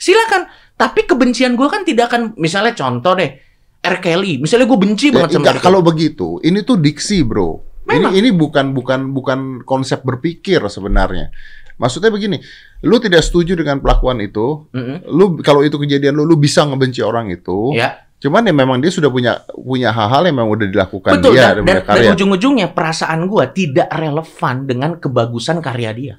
[0.00, 0.48] silakan.
[0.80, 3.36] Tapi kebencian gue kan tidak akan misalnya contoh deh
[3.80, 3.96] R.
[4.00, 5.58] Kelly, misalnya gue benci Ya, banget sama enggak, R.
[5.60, 5.66] Kelly.
[5.68, 7.60] kalau begitu, ini tuh diksi, bro.
[7.84, 8.12] Memang.
[8.16, 9.38] Ini ini bukan bukan bukan
[9.68, 11.32] konsep berpikir sebenarnya.
[11.80, 12.36] Maksudnya begini,
[12.84, 15.08] lu tidak setuju dengan pelakuan itu, Mm-mm.
[15.08, 17.72] lu kalau itu kejadian lu, lu bisa ngebenci orang itu.
[17.72, 21.32] Ya, Cuman ya memang dia sudah punya punya hal-hal yang memang udah dilakukan betul.
[21.32, 26.14] dia Dan, dan, dan, ujung-ujungnya perasaan gue tidak relevan dengan kebagusan karya dia.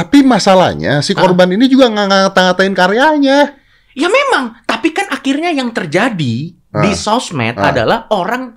[0.00, 1.20] Tapi masalahnya si Ah.
[1.20, 3.38] korban ini juga nggak ngata-ngatain karyanya.
[3.92, 6.96] Ya memang, tapi kan akhirnya yang terjadi di Ah.
[6.96, 7.68] sosmed Ah.
[7.68, 8.56] adalah orang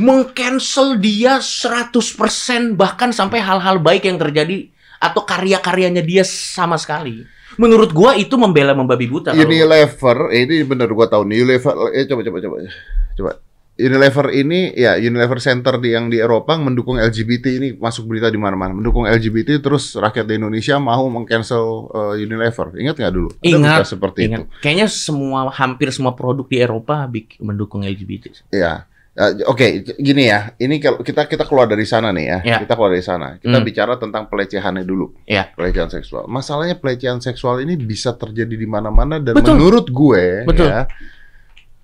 [0.00, 7.26] mengcancel dia 100% bahkan sampai hal-hal baik yang terjadi atau karya-karyanya dia sama sekali.
[7.58, 9.34] Menurut gua itu membela membabi buta.
[9.34, 12.56] Unilever, eh, ini bener gua tahu nih Unilever, eh coba coba coba
[13.18, 13.30] coba.
[13.78, 18.34] Unilever ini ya Unilever Center di yang di Eropa mendukung LGBT ini masuk berita di
[18.34, 21.62] mana-mana mendukung LGBT terus rakyat di Indonesia mau mengcancel
[21.94, 26.42] eh, Unilever ingat nggak dulu Ada Ingat, berita seperti Ingat, kayaknya semua hampir semua produk
[26.44, 27.06] di Eropa
[27.38, 28.34] mendukung LGBT.
[28.34, 28.82] itu ya
[29.18, 30.54] Eh, Oke, gini ya.
[30.54, 32.38] Ini kalau kita kita keluar dari sana nih ya.
[32.46, 32.56] Ya.
[32.62, 33.34] Kita keluar dari sana.
[33.34, 33.66] Kita Hmm.
[33.66, 35.10] bicara tentang pelecehannya dulu.
[35.26, 35.50] Ya.
[35.58, 36.30] Pelecehan seksual.
[36.30, 39.58] Masalahnya pelecehan seksual ini bisa terjadi di mana-mana dan Betul.
[39.58, 40.70] menurut gue Betul.
[40.70, 40.86] ya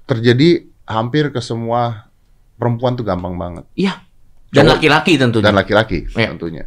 [0.07, 2.09] terjadi hampir ke semua
[2.55, 3.65] perempuan tuh gampang banget
[4.49, 5.45] Dan Cowok- laki-laki tentunya.
[5.45, 6.31] dan laki-laki Ya.
[6.31, 6.65] tentunya.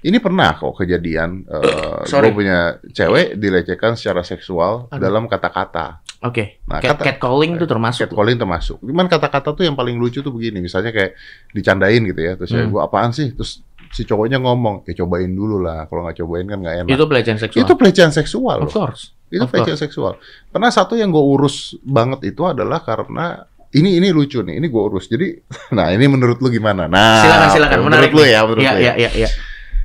[0.00, 2.28] Ini pernah kok kejadian eh Sorry.
[2.28, 4.96] gue punya cewek dilecehkan secara seksual Aduh.
[4.98, 6.00] dalam kata-kata.
[6.20, 6.60] Oke.
[6.66, 8.08] Nah, Cat, kata- catcalling itu termasuk.
[8.08, 8.76] Catcalling termasuk.
[8.78, 11.16] Cuman kata-kata tuh yang paling lucu tuh begini, misalnya kayak
[11.50, 12.68] dicandain gitu ya, terus ya Hmm.
[12.70, 13.32] gue apaan sih?
[13.32, 13.60] Terus
[13.90, 15.84] si cowoknya ngomong, ya cobain dulu lah.
[15.84, 16.88] Kalau nggak cobain kan nggak enak.
[16.90, 17.60] Itu pelecehan seksual.
[17.60, 18.56] Itu pelecehan seksual.
[18.58, 18.72] of loh.
[18.74, 19.16] course.
[19.28, 19.52] Itu Of course.
[19.54, 20.12] pelecehan seksual.
[20.46, 24.82] Pernah satu yang gue urus banget itu adalah karena ini ini lucu nih, ini gue
[24.82, 25.06] urus.
[25.06, 25.30] Jadi,
[25.76, 26.90] nah ini menurut lu gimana?
[26.90, 28.30] Nah, silakan silakan menurut menarik lu nih.
[28.30, 28.92] ya, menurut Iya, lu ya.
[28.98, 29.28] iya, iya.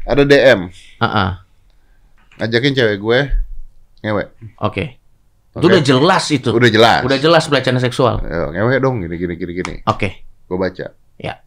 [0.05, 0.59] Ada DM
[1.01, 1.29] Heeh.
[2.37, 3.19] ngajakin cewek gue
[4.01, 4.23] ngewe.
[4.61, 4.85] Oke.
[5.55, 5.71] Itu Oke.
[5.71, 6.49] udah jelas itu.
[6.51, 7.01] Udah jelas.
[7.01, 8.21] Udah jelas pelecehan seksual.
[8.21, 9.73] Ayo, ngewe dong gini gini gini gini.
[9.89, 10.27] Oke.
[10.45, 10.93] Gue baca.
[11.17, 11.41] Ya.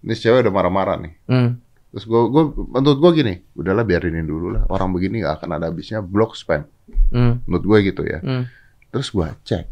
[0.00, 1.12] Ini cewek udah marah-marah nih.
[1.28, 1.60] Hmm.
[1.92, 2.42] Terus gue, gue,
[2.72, 4.64] menurut gue gini, udahlah biarinin dulu lah.
[4.66, 6.00] Orang begini gak akan ada habisnya.
[6.00, 6.64] Block spam.
[7.12, 7.44] Hmm.
[7.44, 8.24] Menurut gue gitu ya.
[8.24, 8.48] Hmm.
[8.88, 9.64] Terus gue cek.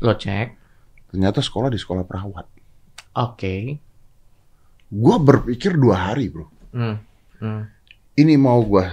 [0.00, 0.55] Lo cek.
[1.16, 2.44] Ternyata sekolah di sekolah perawat.
[3.16, 3.80] Oke.
[4.92, 6.44] Gue berpikir dua hari bro.
[6.76, 7.00] Hmm.
[7.40, 7.72] Hmm.
[8.20, 8.84] Ini mau gue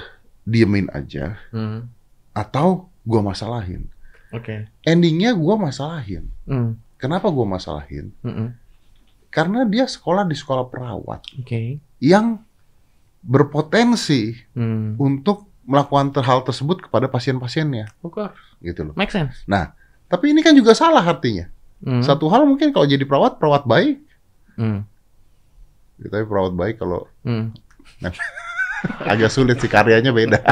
[0.48, 1.36] diemin aja.
[1.52, 1.92] Hmm.
[2.32, 3.92] Atau gue masalahin.
[4.32, 4.72] Oke.
[4.88, 6.32] Endingnya gue masalahin.
[6.48, 6.80] Hmm.
[6.96, 8.16] Kenapa gue masalahin?
[8.24, 8.56] Hmm.
[9.28, 11.28] Karena dia sekolah di sekolah perawat.
[11.44, 11.84] Oke.
[12.00, 12.40] Yang
[13.20, 14.96] berpotensi Hmm.
[14.96, 17.92] untuk melakukan hal tersebut kepada pasien-pasiennya.
[18.00, 18.32] Oke.
[18.64, 18.96] Gitu loh.
[18.96, 19.44] Make sense.
[20.08, 21.52] Tapi ini kan juga salah artinya.
[21.84, 22.00] Hmm.
[22.00, 24.00] Satu hal mungkin kalau jadi perawat, perawat baik.
[24.56, 24.88] Hmm.
[26.00, 27.52] Ya, tapi perawat baik kalau Hmm.
[29.04, 30.40] agak sulit sih karyanya beda.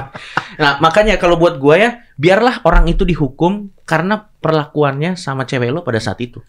[0.51, 5.81] Nah, makanya kalau buat gue ya, biarlah orang itu dihukum karena perlakuannya sama cewek lo
[5.81, 6.43] pada saat itu.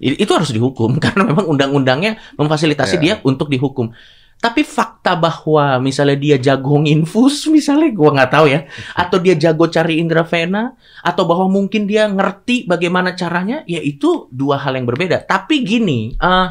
[0.00, 3.00] Itu harus dihukum karena memang undang-undangnya memfasilitasi Ya.
[3.00, 3.92] dia untuk dihukum.
[4.44, 9.72] Tapi fakta bahwa misalnya dia jago infus, misalnya gua nggak tahu ya, atau dia jago
[9.72, 15.24] cari intravena, atau bahwa mungkin dia ngerti bagaimana caranya, ya itu dua hal yang berbeda.
[15.24, 16.48] Tapi gini, eh,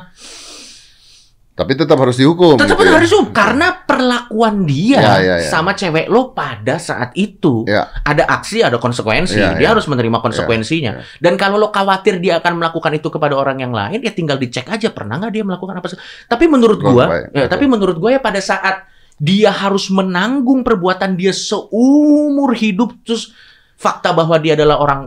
[1.54, 2.58] tapi tetap harus dihukum.
[2.58, 2.98] tetap gitu ya.
[2.98, 5.50] harus hukum karena perlakuan dia Ya, ya, ya.
[5.54, 7.94] sama cewek lo pada saat itu Ya.
[8.02, 9.78] ada aksi ada konsekuensi Ya, dia ya.
[9.78, 11.22] harus menerima konsekuensinya Ya, ya.
[11.22, 14.66] dan kalau lo khawatir dia akan melakukan itu kepada orang yang lain ya tinggal dicek
[14.66, 15.94] aja pernah nggak dia melakukan apa
[16.26, 18.90] tapi menurut gua ya, tapi menurut gua ya pada saat
[19.22, 23.30] dia harus menanggung perbuatan dia seumur hidup terus
[23.78, 25.02] fakta bahwa dia adalah orang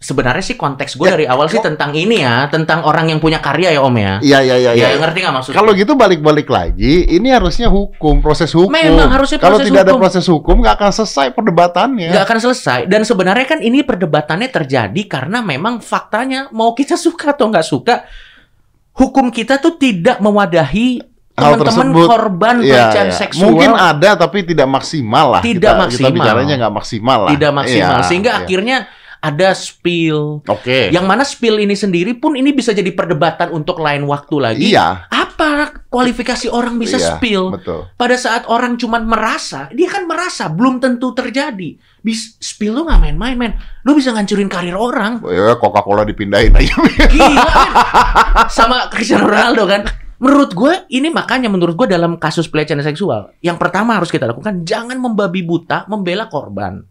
[0.00, 3.36] sebenarnya sih konteks gue Ya, dari awal sih tentang ini ya tentang orang yang punya
[3.36, 4.70] karya ya om ya Iya, iya, iya.
[4.72, 4.96] ya, iya.
[4.96, 8.72] ngerti nggak maksudnya Kalau gitu balik-balik lagi, ini harusnya hukum, proses hukum.
[8.72, 10.00] Memang harusnya Kalau proses tidak ada hukum.
[10.00, 12.10] proses hukum, nggak akan selesai perdebatannya.
[12.16, 17.36] nggak akan selesai dan sebenarnya kan ini perdebatannya terjadi karena memang faktanya mau kita suka
[17.36, 18.08] atau nggak suka
[18.92, 23.16] hukum kita tuh tidak mewadahi teman-teman korban Iya, pelecehan iya.
[23.16, 25.40] seksual Mungkin ada, tapi tidak maksimal lah.
[25.40, 26.12] Tidak kita, Kita maksimal.
[26.12, 27.30] bicaranya nggak maksimal lah.
[27.32, 28.38] tidak maksimal Iya, sehingga iya.
[28.44, 28.76] akhirnya
[29.20, 30.88] ada spill Oke.
[30.88, 35.06] yang mana spill ini sendiri pun ini bisa jadi perdebatan untuk lain waktu lagi Iya.
[35.12, 37.88] apa kualifikasi orang bisa Iya, spill Betul.
[37.96, 41.76] pada saat orang cuman merasa, dia kan merasa belum tentu terjadi.
[42.00, 43.52] Bis spill lu nggak main-main, men.
[43.84, 45.20] Lu bisa ngancurin karir orang.
[45.28, 46.76] Ya, Coca-Cola dipindahin aja.
[47.12, 47.72] Gila, men.
[48.48, 49.82] Sama Cristiano Ronaldo kan.
[50.20, 54.68] Menurut gue, ini makanya menurut gue dalam kasus pelecehan seksual, yang pertama harus kita lakukan,
[54.68, 56.84] jangan membabi buta membela korban.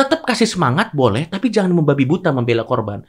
[0.00, 3.04] Tetap kasih semangat boleh, tapi jangan membabi buta membela korban.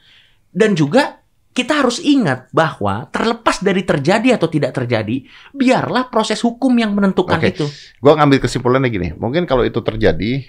[0.52, 6.72] Dan juga kita harus ingat bahwa terlepas dari terjadi atau tidak terjadi, biarlah proses hukum
[6.76, 7.52] yang menentukan Oke.
[7.52, 7.64] itu.
[8.00, 10.44] Gua ngambil kesimpulannya gini, mungkin kalau itu terjadi,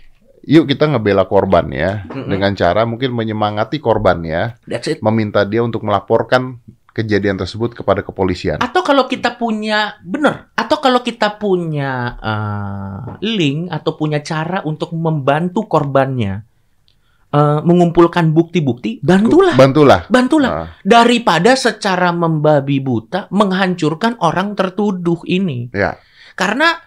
[0.48, 2.28] yuk kita ngebela korban ya, Mm-mm.
[2.32, 4.98] dengan cara mungkin menyemangati korbannya, That's it.
[5.04, 6.60] meminta dia untuk melaporkan
[6.94, 8.62] kejadian tersebut kepada kepolisian.
[8.62, 11.91] Atau kalau kita punya bener, atau kalau kita punya
[12.22, 16.46] eh, link atau punya cara untuk membantu korbannya
[17.34, 20.02] eh, mengumpulkan bukti-bukti, bantulah, Bantulah.
[20.06, 20.52] bantulah.
[20.54, 25.74] Nah, Daripada secara membabi buta menghancurkan orang tertuduh ini.
[25.74, 25.98] ya,
[26.38, 26.78] Karena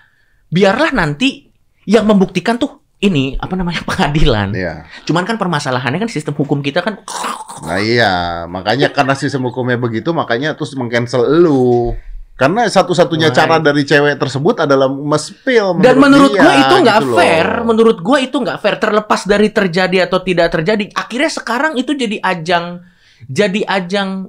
[0.46, 1.50] biarlah nanti
[1.82, 4.52] yang membuktikan tuh ini apa namanya pengadilan.
[4.52, 4.88] ya.
[5.04, 7.00] Cuman kan permasalahannya kan sistem hukum kita kan
[7.66, 11.96] Nah iya, makanya karena sistem hukumnya begitu, makanya terus mengcancel elu.
[12.36, 13.38] Karena satu-satunya Right.
[13.38, 17.16] cara dari cewek tersebut adalah mespil Dan menurut dia, gue itu nggak gitu loh.
[17.16, 17.48] fair.
[17.64, 18.76] Menurut gue itu nggak fair.
[18.76, 22.84] Terlepas dari terjadi atau tidak terjadi, akhirnya sekarang itu jadi ajang,
[23.24, 24.28] jadi ajang.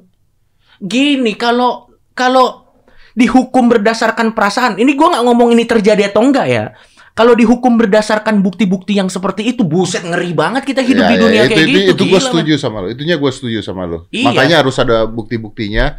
[0.80, 2.64] Gini, kalau kalau
[3.12, 6.66] dihukum berdasarkan perasaan, ini gue nggak ngomong ini terjadi atau enggak ya.
[7.18, 11.22] Kalau dihukum berdasarkan bukti-bukti yang seperti itu, buset ngeri banget kita hidup Ya, di ya,
[11.26, 11.92] dunia itu, kayak itu, gitu.
[11.98, 12.88] Itu gue setuju sama lo.
[12.94, 14.06] Itunya gue setuju sama lo.
[14.14, 14.30] Iya.
[14.30, 15.98] Makanya harus ada bukti-buktinya.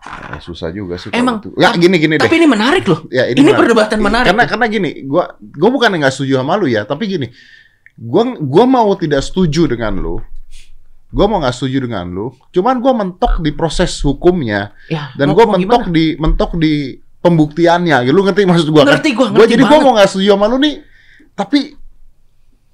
[0.00, 1.14] Ya, susah juga sih.
[1.14, 1.54] Emang, itu.
[1.60, 2.24] Ya gini gini man.
[2.24, 2.26] deh.
[2.26, 3.06] Tapi ini menarik loh.
[3.12, 3.60] Ya, Ini, menarik.
[3.62, 4.28] perdebatan menarik.
[4.32, 7.28] Karena karena gini, gua gua bukan nggak setuju sama lu ya, tapi gini,
[8.00, 10.16] gua gua mau tidak setuju dengan lu.
[11.12, 12.32] Gua mau nggak setuju dengan lu.
[12.48, 15.94] Cuman gua mentok di proses hukumnya ya, dan gua mau mentok gimana?
[15.94, 16.74] di mentok di
[17.20, 17.96] pembuktiannya.
[18.02, 18.12] Gitu.
[18.12, 19.32] Lu ngerti maksud gua Ngerti gua, kan?
[19.32, 20.74] Gua ngerti jadi gua mau nggak setuju sama lu nih,
[21.32, 21.58] tapi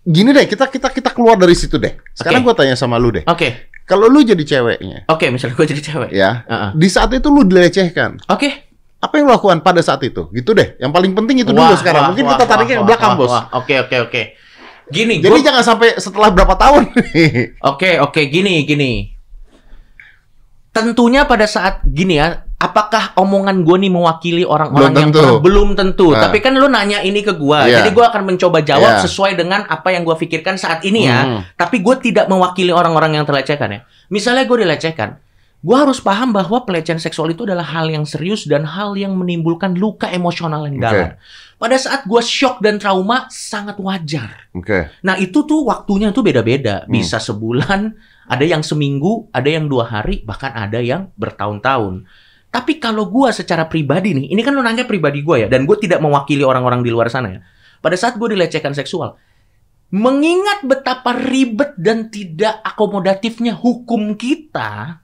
[0.02, 1.98] gini deh, kita kita kita keluar dari situ deh.
[2.10, 2.46] Sekarang Oke.
[2.46, 3.26] gua tanya sama lu deh.
[3.26, 5.30] Oke, Kalau lu jadi ceweknya, oke.
[5.30, 6.10] Misalnya gue jadi cewek.
[6.10, 6.70] ya, Heeh.
[6.74, 8.18] di saat itu lu dilecehkan.
[8.26, 8.66] Oke.
[8.98, 10.26] Apa yang lu lakukan pada saat itu?
[10.34, 10.74] Gitu deh.
[10.78, 12.02] Yang paling penting itu dulu Wah, sekarang.
[12.02, 13.34] wah, Mungkin wah, kita tariknya ke belakang, wah, Bos.
[13.54, 14.22] Oke, oke, oke.
[14.86, 16.82] Gini, Jadi gua- jangan sampai setelah berapa tahun.
[17.74, 19.10] Oke, oke, gini, gini.
[20.70, 25.20] Tentunya pada saat gini ya, apakah omongan gue nih mewakili orang-orang yang tentu.
[25.20, 26.08] pernah- belum tentu.
[26.10, 26.24] Nah.
[26.24, 27.84] Tapi kan lu nanya ini ke gue, Iya.
[27.84, 29.02] jadi gue akan mencoba jawab Iya.
[29.04, 31.20] sesuai dengan apa yang gue pikirkan saat ini ya.
[31.22, 31.40] Hmm.
[31.52, 33.80] Tapi gue tidak mewakili orang-orang yang terlecehkan ya.
[34.08, 35.20] Misalnya gue dilecehkan,
[35.60, 39.76] gue harus paham bahwa pelecehan seksual itu adalah hal yang serius dan hal yang menimbulkan
[39.76, 41.12] luka emosional yang dalam.
[41.56, 44.48] Pada saat gue shock dan trauma sangat wajar.
[44.52, 44.92] Oke.
[45.00, 46.84] Nah itu tuh waktunya tuh beda-beda.
[46.84, 46.92] Hmm.
[46.92, 47.92] Bisa sebulan,
[48.28, 52.04] ada yang seminggu, ada yang dua hari, bahkan ada yang bertahun-tahun.
[52.50, 55.76] Tapi kalau gua secara pribadi nih, ini kan lu nanya pribadi gua ya, dan gue
[55.76, 57.40] tidak mewakili orang-orang di luar sana ya.
[57.84, 59.14] Pada saat gue dilecehkan seksual,
[59.92, 64.98] mengingat betapa ribet dan tidak akomodatifnya hukum kita,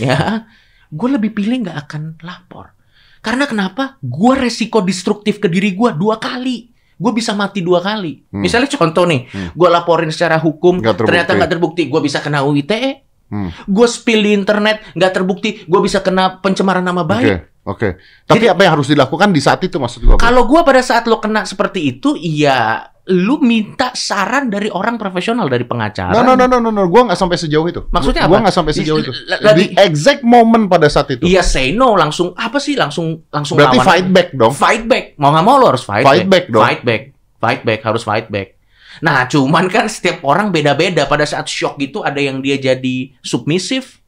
[0.00, 0.48] ya,
[0.90, 2.74] gue lebih pilih nggak akan lapor.
[3.22, 3.98] Karena kenapa?
[4.00, 6.70] Gue resiko destruktif ke diri gue dua kali.
[6.96, 8.24] Gue bisa mati dua kali.
[8.32, 8.40] Hmm.
[8.40, 9.50] Misalnya contoh nih, Hmm.
[9.52, 11.04] gue laporin secara hukum, terbukti.
[11.04, 13.05] ternyata nggak terbukti, gue bisa kena UITE.
[13.26, 13.50] Hmm.
[13.66, 17.10] Gue spill di internet, nggak terbukti, gue bisa kena pencemaran nama Oke.
[17.10, 17.38] baik.
[17.66, 17.88] Oke.
[18.22, 20.14] Tapi apa yang harus dilakukan di saat itu maksud gua?
[20.14, 20.22] Bro?
[20.22, 25.50] Kalau gue pada saat lo kena seperti itu, iya, lu minta saran dari orang profesional
[25.50, 26.14] dari pengacara.
[26.14, 26.86] No, no, no, no, no, no.
[26.86, 27.82] Gua nggak sampai sejauh itu.
[27.90, 28.42] Maksudnya Gua apa?
[28.46, 29.10] nggak sampai sejauh itu.
[29.42, 31.26] Lagi- Di exact moment pada saat itu.
[31.26, 33.86] Iya say no langsung apa sih langsung langsung Berarti lawan.
[33.90, 34.52] fight back dong.
[34.54, 35.04] Fight back.
[35.18, 36.62] Mau nggak mau lo harus fight, Fight back dong.
[36.62, 37.02] Fight back.
[37.36, 38.55] Fight back harus fight back.
[38.98, 41.04] Nah, cuman kan setiap orang beda-beda.
[41.04, 44.00] Pada saat shock gitu ada yang dia jadi submisif,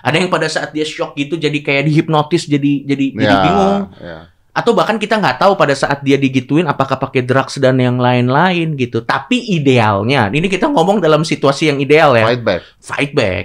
[0.00, 3.80] ada yang pada saat dia shock gitu jadi kayak dihipnotis jadi jadi jadi Ya, bingung.
[3.96, 4.18] ya.
[4.50, 8.74] Atau bahkan kita nggak tahu pada saat dia digituin apakah pakai drugs dan yang lain-lain
[8.74, 9.00] gitu.
[9.00, 12.60] Tapi idealnya, ini kita ngomong dalam situasi yang ideal ya Fight back.
[12.82, 13.44] fight back.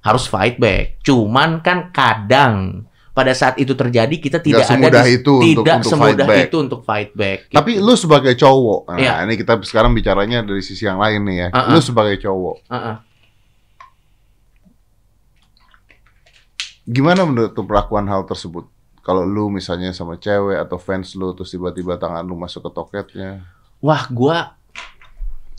[0.00, 1.00] Harus fight back.
[1.00, 2.84] Cuman kan kadang
[3.14, 6.26] pada saat itu terjadi kita tidak ada semudah di- itu untuk- tidak untuk semudah fight
[6.34, 6.44] back.
[6.44, 7.38] itu untuk fight back.
[7.44, 7.54] gitu.
[7.54, 9.12] Tapi lu sebagai cowok, nah Iya.
[9.22, 11.48] ini kita sekarang bicaranya dari sisi yang lain nih ya.
[11.48, 11.70] Uh-uh.
[11.70, 12.96] Lu sebagai cowok, Heeh.
[16.84, 18.68] gimana menurut perlakuan hal tersebut?
[19.00, 23.44] Kalau lu misalnya sama cewek atau fans lu terus tiba-tiba tangan lu masuk ke toketnya.
[23.78, 24.56] Wah, gua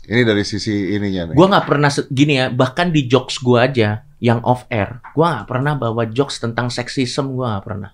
[0.06, 1.34] Ini dari sisi ininya nih.
[1.34, 5.48] gua nggak pernah gini ya, bahkan di jokes gua aja yang off air, gua nggak
[5.50, 7.90] pernah bawa jokes tentang seksisme, gua nggak pernah.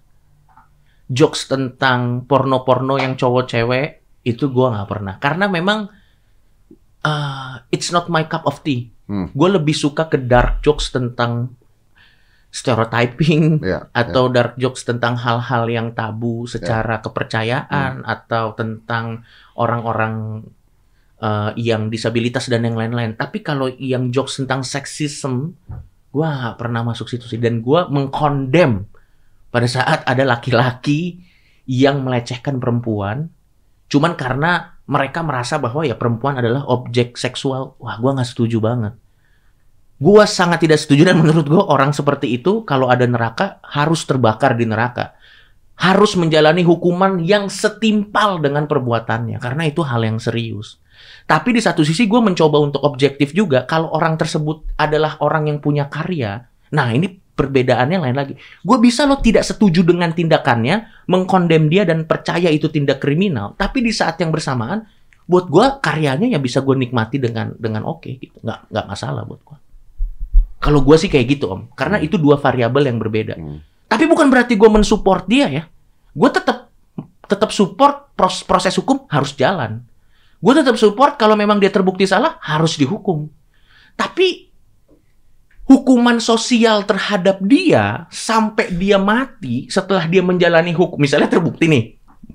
[1.08, 3.86] Jokes tentang porno-porno yang cowok cewek
[4.22, 5.14] itu gua nggak pernah.
[5.18, 5.88] Karena memang
[7.02, 8.90] uh, it's not my cup of tea.
[9.10, 9.28] Hmm.
[9.34, 11.52] Gue lebih suka ke dark jokes tentang
[12.52, 17.04] stereotyping Ya, atau dark jokes tentang hal-hal yang tabu secara Hmm.
[17.08, 19.24] kepercayaan atau tentang
[19.56, 20.46] orang-orang
[21.22, 23.14] uh, yang disabilitas dan yang lain-lain.
[23.14, 25.54] Tapi kalau yang jokes tentang seksisme,
[26.10, 27.38] gue nggak pernah masuk situ sih.
[27.38, 28.90] Dan gue mengkondem
[29.54, 31.22] pada saat ada laki-laki
[31.70, 33.30] yang melecehkan perempuan,
[33.86, 37.78] cuman karena mereka merasa bahwa ya perempuan adalah objek seksual.
[37.78, 38.98] Wah, gue nggak setuju banget.
[40.02, 44.58] Gue sangat tidak setuju dan menurut gue orang seperti itu kalau ada neraka harus terbakar
[44.58, 45.14] di neraka.
[45.78, 50.82] Harus menjalani hukuman yang setimpal dengan perbuatannya karena itu hal yang serius.
[51.33, 55.64] Tapi di satu sisi gue mencoba untuk objektif juga kalau orang tersebut adalah orang yang
[55.64, 56.45] punya karya.
[56.76, 58.35] Nah ini perbedaannya lain lagi.
[58.61, 63.57] Gue bisa lo tidak setuju dengan tindakannya, mengkondem dia dan percaya itu tindak kriminal.
[63.57, 64.85] Tapi di saat yang bersamaan,
[65.24, 68.37] buat gue karyanya ya bisa gue nikmati dengan dengan oke gitu.
[68.45, 69.57] Nggak nggak masalah buat gue.
[70.61, 73.41] Kalau gue sih kayak gitu om, karena itu dua variabel yang berbeda.
[73.41, 73.64] Hmm.
[73.89, 75.64] Tapi bukan berarti gue mensupport dia ya.
[76.12, 76.68] Gue tetap
[77.24, 79.80] tetap support pros- proses hukum harus jalan.
[80.43, 83.30] Gue tetap support kalau memang dia terbukti salah harus dihukum.
[83.95, 84.51] Tapi
[85.70, 91.84] hukuman sosial terhadap dia sampai dia mati setelah dia menjalani hukum, misalnya terbukti nih,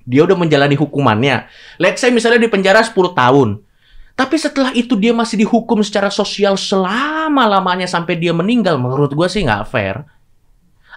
[0.07, 1.51] dia udah menjalani hukumannya.
[1.77, 3.49] Let's say misalnya di penjara 10 tahun.
[4.17, 9.45] Tapi setelah itu dia masih dihukum secara sosial selama-lamanya sampai dia meninggal, menurut gue sih
[9.45, 10.01] nggak fair.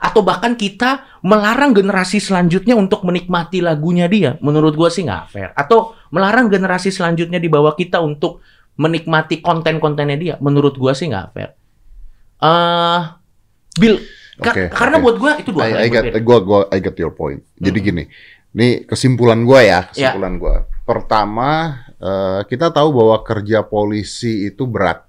[0.00, 5.52] Atau bahkan kita melarang generasi selanjutnya untuk menikmati lagunya dia, menurut gue sih nggak fair.
[5.52, 8.40] Atau melarang generasi selanjutnya di bawah kita untuk
[8.80, 11.52] menikmati konten-kontennya dia, menurut gue sih nggak fair.
[12.40, 13.00] eh
[13.76, 14.00] Bill,
[14.40, 15.04] ka- karena oke.
[15.04, 17.44] buat gue itu dua hal I, I yang get, gua, gua, I get your point.
[17.60, 17.86] Jadi Hmm.
[17.86, 18.02] gini,
[18.50, 20.10] ini kesimpulan gua ya, Ya.
[20.16, 20.64] kesimpulan gua.
[20.82, 25.04] Pertama, eh, kita tahu bahwa kerja polisi itu berat,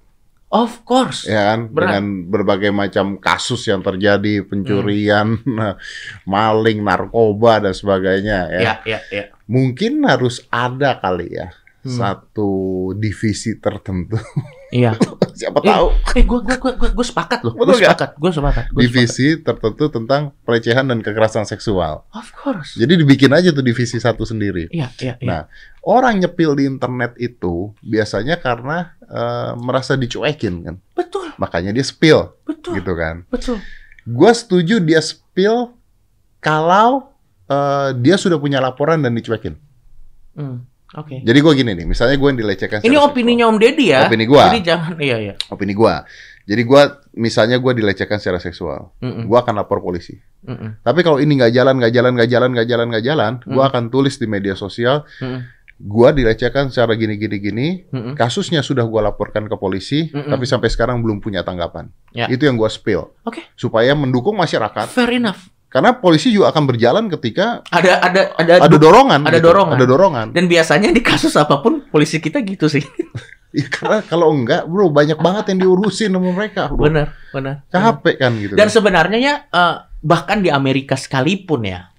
[0.52, 1.24] Of course.
[1.24, 1.72] ya kan?
[1.72, 1.88] Berat.
[1.96, 5.80] Dengan berbagai macam kasus yang terjadi, pencurian, Hmm.
[6.28, 8.52] maling, narkoba dan sebagainya.
[8.52, 8.60] Ya.
[8.60, 9.24] Ya, ya, ya.
[9.48, 11.98] Mungkin harus ada kali ya Hmm.
[11.98, 12.50] satu
[12.94, 14.14] divisi tertentu
[14.72, 14.96] Iya.
[15.38, 17.52] Siapa Eh, tahu Eh, gue gue gue gue sepakat loh.
[17.52, 18.16] Gue sepakat.
[18.16, 18.64] Gue sepakat.
[18.68, 22.04] Gua divisi tertentu tentang pelecehan dan kekerasan seksual.
[22.04, 22.16] sepakat.
[22.16, 22.70] Of course.
[22.74, 24.72] Jadi dibikin aja tuh divisi satu sendiri.
[24.72, 25.28] Iya, iya, iya.
[25.28, 25.42] Nah,
[25.80, 30.76] orang nyepil di internet itu biasanya karena eh, merasa dicuekin kan.
[30.92, 33.28] betul, Makanya dia spill betul, gitu kan.
[33.28, 33.56] betul.
[34.02, 35.72] Gua setuju dia spill
[36.38, 37.12] kalau
[37.46, 39.56] eh, dia sudah punya laporan dan dicuekin.
[40.32, 41.24] Hmm, Oke.
[41.24, 44.04] Jadi gua gini nih, misalnya gue yang dilecehkan Ini opininya Om Deddy ya.
[44.04, 44.44] Opini gua.
[44.48, 45.34] Jadi jangan, iya, iya.
[45.36, 45.52] seksual.
[45.56, 45.94] opini gua.
[46.42, 46.82] Jadi gua
[47.14, 50.18] misalnya gua dilecehkan secara seksual, Mm-mm, gua akan lapor polisi.
[50.42, 53.62] mm-mm, Tapi kalau ini nggak jalan, nggak jalan, nggak jalan, nggak jalan, nggak jalan, gua
[53.62, 53.70] Hmm.
[53.70, 55.38] akan tulis di media sosial, mm-mm,
[55.78, 58.18] gua dilecehkan secara gini gini gini, mm-mm.
[58.18, 60.28] kasusnya sudah gua laporkan ke polisi, Mm-mm.
[60.28, 61.86] tapi sampai sekarang belum punya tanggapan.
[62.10, 62.26] Ya.
[62.26, 63.14] Itu yang gua spill.
[63.22, 63.46] Oke.
[63.54, 64.90] Supaya mendukung masyarakat.
[64.90, 65.46] Fair enough.
[65.72, 69.24] Karena polisi juga akan berjalan ketika Ada ada ada, ada dorongan.
[69.24, 69.48] ada gitu.
[69.48, 69.76] dorongan.
[69.80, 70.26] Ada dorongan.
[70.36, 72.84] dan biasanya di kasus apa pun polisi kita gitu sih.
[73.52, 76.72] Ya, karena kalau enggak, bro, banyak banget yang diurusin sama mereka.
[76.72, 76.88] Bro.
[76.88, 77.60] benar, benar.
[77.68, 78.56] Capek kan gitu.
[78.56, 81.92] Dan sebenarnya ya eh, bahkan di Amerika sekalipun ya,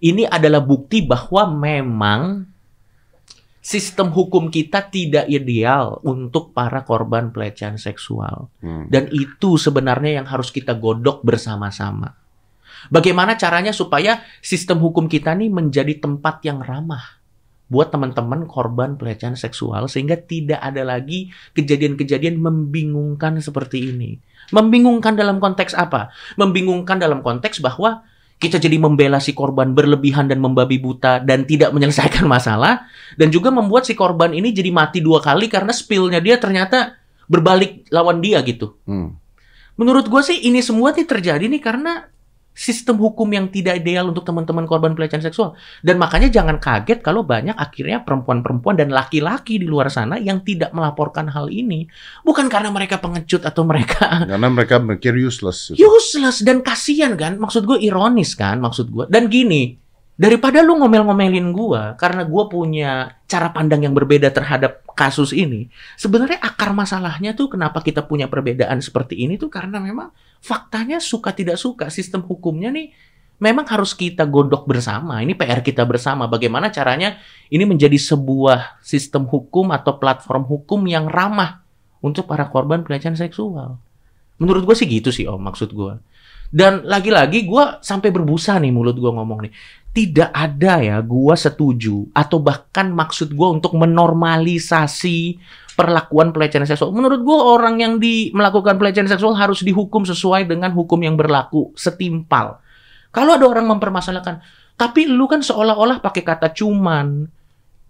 [0.00, 2.48] ini adalah bukti bahwa memang
[3.60, 8.48] sistem hukum kita tidak ideal untuk para korban pelecehan seksual.
[8.64, 8.88] Hmm.
[8.88, 12.16] Dan itu sebenarnya yang harus kita godok bersama-sama.
[12.92, 17.16] Bagaimana caranya supaya sistem hukum kita nih menjadi tempat yang ramah
[17.66, 24.22] buat teman-teman korban pelecehan seksual sehingga tidak ada lagi kejadian-kejadian membingungkan seperti ini.
[24.54, 26.14] Membingungkan dalam konteks apa?
[26.38, 28.06] Membingungkan dalam konteks bahwa
[28.36, 33.48] kita jadi membela si korban berlebihan dan membabi buta dan tidak menyelesaikan masalah dan juga
[33.48, 38.38] membuat si korban ini jadi mati dua kali karena spillnya dia ternyata berbalik lawan dia
[38.46, 38.78] gitu.
[38.86, 39.18] Hmm.
[39.76, 42.06] Menurut gue sih ini semua nih terjadi nih karena
[42.56, 45.52] sistem hukum yang tidak ideal untuk teman-teman korban pelecehan seksual.
[45.84, 50.72] Dan makanya jangan kaget kalau banyak akhirnya perempuan-perempuan dan laki-laki di luar sana yang tidak
[50.72, 51.84] melaporkan hal ini.
[52.24, 55.76] Bukan karena mereka pengecut atau mereka Karena mereka mikir useless.
[55.76, 57.36] useless dan kasihan kan.
[57.36, 59.04] Maksud gue ironis kan maksud gue.
[59.12, 59.76] Dan gini,
[60.16, 65.68] daripada lu ngomel-ngomelin gua karena gua punya cara pandang yang berbeda terhadap kasus ini,
[66.00, 70.10] sebenarnya akar masalahnya tuh kenapa kita punya perbedaan seperti ini tuh karena memang
[70.40, 72.90] faktanya suka tidak suka sistem hukumnya nih
[73.36, 75.20] memang harus kita godok bersama.
[75.20, 76.24] Ini PR kita bersama.
[76.28, 77.20] Bagaimana caranya
[77.52, 81.60] ini menjadi sebuah sistem hukum atau platform hukum yang ramah
[82.00, 83.76] untuk para korban pelecehan seksual.
[84.36, 85.96] Menurut gue sih gitu sih om, maksud gue.
[86.46, 89.52] Dan lagi-lagi gue sampai berbusa nih mulut gue ngomong nih.
[89.96, 95.40] Tidak ada ya gue setuju atau bahkan maksud gue untuk menormalisasi
[95.72, 96.92] perlakuan pelecehan seksual.
[96.92, 101.72] Menurut gue orang yang di melakukan pelecehan seksual harus dihukum sesuai dengan hukum yang berlaku
[101.72, 102.60] setimpal.
[103.08, 104.44] Kalau ada orang mempermasalahkan,
[104.76, 107.24] tapi lu kan seolah-olah pakai kata cuman.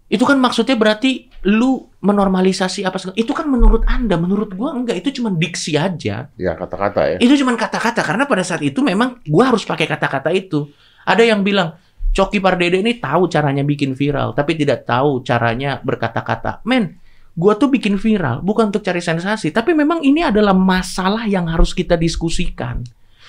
[0.07, 3.19] Itu kan maksudnya berarti lu menormalisasi apa segala.
[3.19, 6.31] Itu kan menurut Anda, menurut gua enggak, itu cuma diksi aja.
[6.39, 7.17] Ya kata-kata ya.
[7.19, 10.71] Itu cuma kata-kata karena pada saat itu memang gua harus pakai kata-kata itu.
[11.03, 11.75] Ada yang bilang
[12.17, 16.65] Coki Pardede ini tahu caranya bikin viral, tapi tidak tahu caranya berkata-kata.
[16.65, 16.97] Men,
[17.37, 21.77] gua tuh bikin viral bukan untuk cari sensasi, tapi memang ini adalah masalah yang harus
[21.77, 22.81] kita diskusikan.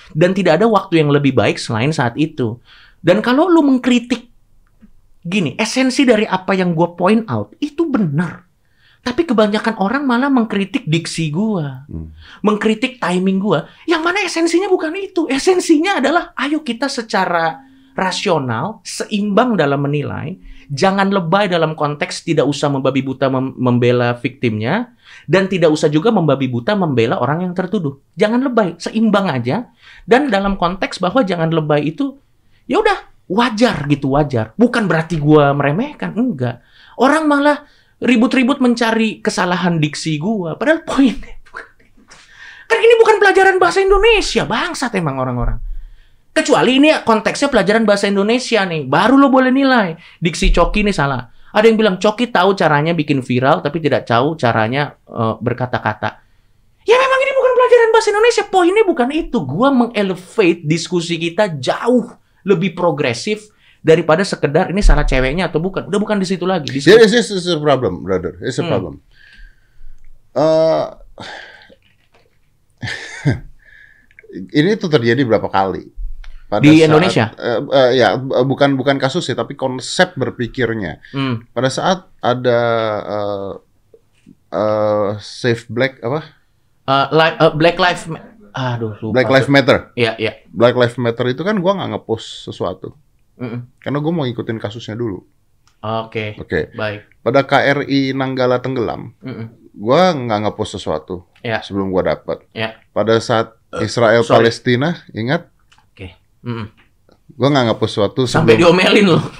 [0.09, 2.57] Dan tidak ada waktu yang lebih baik selain saat itu.
[2.97, 4.25] Dan kalau lu mengkritik
[5.21, 8.49] gini, esensi dari apa yang gua point out itu benar.
[9.05, 12.09] Tapi kebanyakan orang malah mengkritik diksi gua Hmm.
[12.41, 19.57] mengkritik timing gua yang mana esensinya bukan itu esensinya adalah ayo kita secara rasional seimbang
[19.59, 20.37] dalam menilai
[20.69, 24.93] jangan lebay dalam konteks tidak usah membabi buta mem- membela viktimnya
[25.25, 27.97] dan tidak usah juga membabi buta membela orang yang tertuduh.
[28.13, 29.73] Jangan lebay seimbang aja.
[30.05, 32.17] Dan dalam konteks bahwa jangan lebay itu
[32.69, 34.53] ya udah wajar gitu wajar.
[34.57, 36.61] Bukan berarti gua meremehkan enggak.
[36.97, 37.65] Orang malah
[37.99, 40.53] ribut-ribut mencari kesalahan diksi gua.
[40.57, 41.53] Padahal poinnya itu.
[42.69, 45.57] kan ini bukan pelajaran bahasa Indonesia bangsat emang orang-orang
[46.39, 51.27] kecuali ini konteksnya pelajaran bahasa Indonesia nih baru lo boleh nilai diksi Coki ini salah
[51.51, 56.09] ada yang bilang Coki tahu caranya bikin viral tapi tidak tahu caranya eh, berkata-kata
[56.87, 62.07] ya memang ini bukan pelajaran bahasa Indonesia poinnya bukan itu gua mengelevate diskusi kita jauh
[62.47, 66.79] lebih progresif daripada sekedar ini salah ceweknya atau bukan udah bukan di situ lagi di
[66.83, 68.35] situ is, this is a problem, brother.
[68.43, 68.71] It's a Hmm.
[68.71, 68.93] problem.
[70.35, 70.85] Eh,
[74.59, 75.87] ini tuh terjadi berapa kali?
[76.49, 77.25] Pada Di saat- Indonesia?
[77.37, 80.97] eh, eh, ya, bu- bukan bukan kasus ya, tapi konsep berpikirnya.
[81.13, 81.45] Hmm.
[81.49, 82.59] Pada saat ada
[83.05, 83.51] eh,
[84.51, 86.25] eh, Save Black apa?
[86.83, 89.77] Eh, li- eh, Black Lives Ma- aduh lupa Black Lives Matter.
[89.93, 90.33] Iya, iya.
[90.49, 92.97] Black Lives Matter itu kan gua nggak ngepost sesuatu,
[93.37, 93.69] Mm-mm.
[93.77, 95.21] karena gua mau ngikutin kasusnya dulu.
[95.79, 96.73] Oke, Oke.
[96.73, 97.21] baik.
[97.21, 99.53] Pada KRI Nanggala tenggelam, Mm-mm.
[99.71, 101.61] gua nggak ngepost sesuatu Ya.
[101.61, 102.41] sebelum gua dapat.
[102.51, 102.81] Ya.
[102.89, 104.25] Pada saat Israel.
[104.25, 105.45] Palestina, ingat.
[106.41, 106.65] Mm.
[107.31, 108.75] gua nggak ngepost sesuatu Sampai sebelum.
[108.75, 109.23] diomelin loh.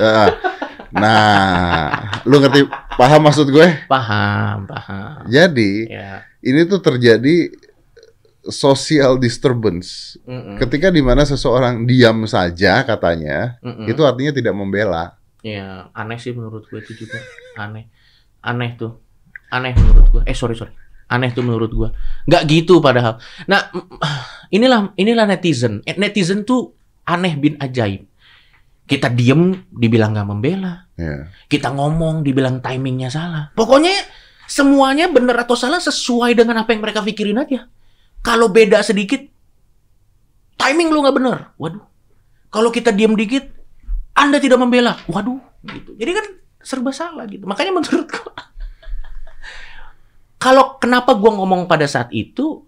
[0.90, 1.94] Nah,
[2.26, 2.66] lu ngerti
[2.98, 3.86] paham maksud gue?
[3.86, 5.22] Paham, paham.
[5.30, 6.26] Jadi Ya.
[6.42, 7.54] ini tuh terjadi
[8.42, 10.18] social disturbance.
[10.26, 10.58] Mm-mm.
[10.58, 13.86] Ketika di mana seseorang diam saja katanya, Mm-mm.
[13.86, 15.14] itu artinya tidak membela.
[15.40, 17.22] Ya, aneh sih menurut gue itu juga.
[17.56, 17.86] Aneh.
[18.42, 18.98] Aneh tuh.
[19.48, 20.22] Aneh menurut gue.
[20.26, 20.74] Eh, sorry, sorry.
[21.06, 21.90] Aneh tuh menurut gue.
[22.26, 23.22] Nggak gitu padahal.
[23.46, 24.02] Nah, mm,
[24.58, 25.86] inilah inilah netizen.
[25.86, 26.79] Eh, Netizen tuh
[27.10, 28.06] aneh bin ajaib.
[28.86, 30.86] Kita diem, dibilang nggak membela.
[30.98, 31.30] Ya.
[31.50, 33.54] Kita ngomong, dibilang timingnya salah.
[33.54, 33.94] Pokoknya
[34.50, 37.70] semuanya benar atau salah sesuai dengan apa yang mereka pikirin aja.
[38.26, 39.22] Kalau beda sedikit,
[40.58, 41.38] timing lu nggak bener.
[41.62, 41.86] Waduh.
[42.50, 43.46] Kalau kita diem dikit,
[44.18, 44.98] Anda tidak membela.
[45.06, 45.38] Waduh.
[45.70, 45.94] Gitu.
[45.94, 46.26] Jadi kan
[46.66, 47.46] serba salah gitu.
[47.46, 48.34] Makanya menurut gua,
[50.44, 52.66] kalau kenapa gua ngomong pada saat itu,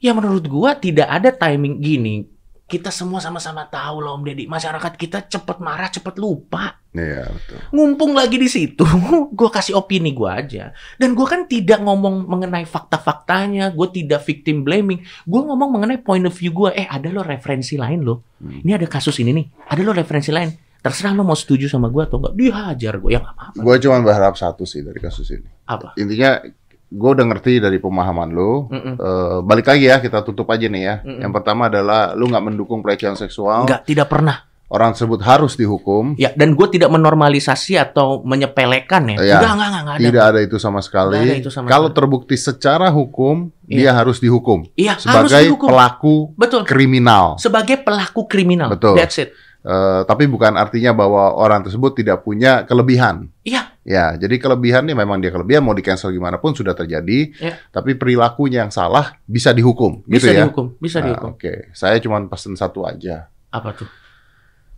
[0.00, 2.33] ya menurut gua tidak ada timing gini.
[2.64, 7.58] Kita semua sama-sama tahu loh Om Deddy, masyarakat kita cepet marah, cepet lupa Iya, betul.
[7.74, 8.86] ngumpung lagi di situ,
[9.38, 10.70] gue kasih opini gue aja.
[10.94, 15.02] Dan gue kan tidak ngomong mengenai fakta-faktanya, gue tidak victim blaming.
[15.26, 16.70] Gue ngomong mengenai point of view gue.
[16.72, 18.38] Eh, ada lo referensi lain lo.
[18.38, 18.62] Hmm.
[18.62, 19.46] Ini ada kasus ini nih.
[19.74, 20.54] Ada lo referensi lain.
[20.78, 22.34] Terserah lo mau setuju sama gue atau enggak.
[22.38, 23.10] Dihajar gue.
[23.10, 23.58] Ya apa-apa.
[23.58, 25.50] Gue cuma berharap satu sih dari kasus ini.
[25.66, 25.98] Apa?
[25.98, 26.46] Intinya
[26.94, 28.70] gue udah ngerti dari pemahaman lu.
[28.70, 28.94] Mm-mm.
[28.94, 30.94] Eh, balik lagi ya, kita tutup aja nih ya.
[31.02, 31.20] Mm-mm.
[31.20, 33.66] Yang pertama adalah lu nggak mendukung pelecehan seksual.
[33.66, 34.46] Enggak, tidak pernah.
[34.64, 36.16] Orang tersebut harus dihukum.
[36.16, 39.18] Ya, dan gue tidak menormalisasi atau menyepelekan ya.
[39.20, 39.34] Iya.
[39.38, 40.02] Enggak, enggak, enggak, enggak ada.
[40.06, 41.14] Tidak ada itu sama sekali.
[41.14, 41.98] Nggak ada itu sama Kalau sekali.
[42.00, 43.34] terbukti secara hukum,
[43.64, 43.76] Iya.
[43.76, 45.68] dia harus dihukum Iya, harus sebagai dihukum.
[45.68, 46.62] pelaku Betul.
[46.64, 47.36] kriminal.
[47.38, 48.72] Sebagai pelaku kriminal.
[48.72, 48.96] Betul.
[48.98, 49.30] That's it.
[49.62, 53.30] Eh, tapi bukan artinya bahwa orang tersebut tidak punya kelebihan.
[53.40, 53.73] Iya.
[53.84, 57.36] Ya, jadi kelebihannya memang dia kelebihan mau di cancel gimana pun sudah terjadi.
[57.36, 57.54] Iya.
[57.68, 60.40] Tapi perilakunya yang salah bisa dihukum, Bisa gitu ya.
[60.48, 60.66] dihukum.
[60.80, 61.30] Bisa Nah, dihukum.
[61.36, 63.28] Oke, saya cuma pesen satu aja.
[63.52, 63.88] Apa tuh?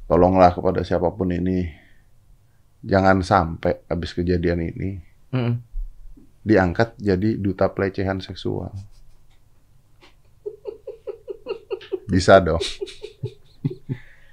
[0.07, 1.70] Tolonglah kepada siapa pun ini,
[2.82, 4.98] jangan sampai habis kejadian ini
[5.30, 5.54] Mm-mm.
[6.42, 8.74] diangkat jadi duta pelecehan seksual.
[12.07, 12.62] Bisa dong,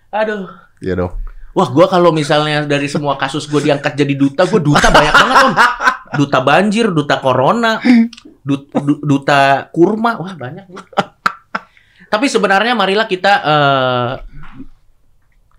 [0.09, 0.45] Aduh.
[0.77, 1.13] ya dong.
[1.53, 5.37] Wah, gua kalau misalnya dari semua kasus gue diangkat jadi duta, gue duta banyak banget
[5.45, 5.53] om.
[6.13, 7.77] Duta banjir, duta corona,
[8.41, 10.65] du- du- duta kurma, wah banyak.
[12.09, 14.11] Tapi sebenarnya marilah kita eh,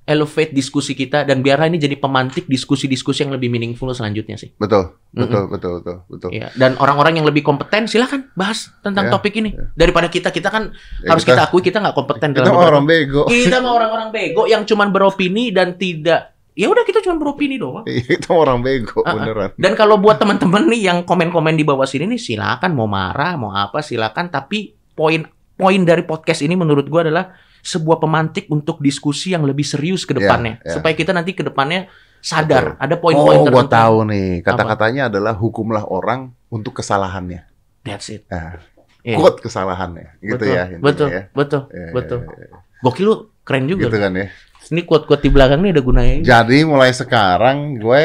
[0.05, 4.53] elevate diskusi kita dan biarlah ini jadi pemantik diskusi-diskusi yang lebih meaningful selanjutnya sih.
[4.55, 6.31] Betul, betul, betul, betul, betul.
[6.31, 6.53] Iya.
[6.53, 9.57] Dan orang-orang yang lebih kompeten silahkan bahas tentang Ya, topik ini.
[9.73, 12.85] Daripada kita kita kan Ya, harus kita- kita, akui kita nggak kompeten Kita dalam orang
[12.85, 13.25] bego.
[13.33, 17.83] kita mah orang-orang bego yang cuman beropini dan tidak ya udah kita cuma beropini doang.
[17.83, 19.15] Kita orang bego Ah, ah.
[19.17, 19.51] beneran.
[19.57, 23.51] Dan kalau buat teman-teman nih yang komen-komen di bawah sini nih silakan mau marah, mau
[23.51, 25.25] apa silakan tapi poin
[25.55, 27.33] poin dari podcast ini menurut gua adalah
[27.65, 30.73] sebuah pemantik untuk diskusi yang lebih serius ke depannya Ya, ya.
[30.77, 31.89] supaya kita nanti ke depannya
[32.21, 33.73] sadar ada poin-poin Oh, gua tertentu.
[33.73, 34.31] tahu nih.
[34.45, 37.49] Kata-katanya adalah hukumlah orang untuk kesalahannya.
[37.81, 38.29] That's it.
[38.29, 38.61] Nah,
[39.01, 39.17] Iya.
[39.21, 40.65] quote kesalahannya, gitu betul, ya.
[40.81, 41.23] betul, ya.
[41.33, 42.19] betul, Ya, betul.
[42.21, 42.59] ya, ya, ya.
[42.81, 43.85] Gokil lu keren juga.
[43.89, 44.27] Gitu kan ya.
[44.65, 46.13] Ini quote-quote di belakang nih ada gunanya.
[46.17, 46.29] juga.
[46.41, 48.03] Jadi mulai sekarang gue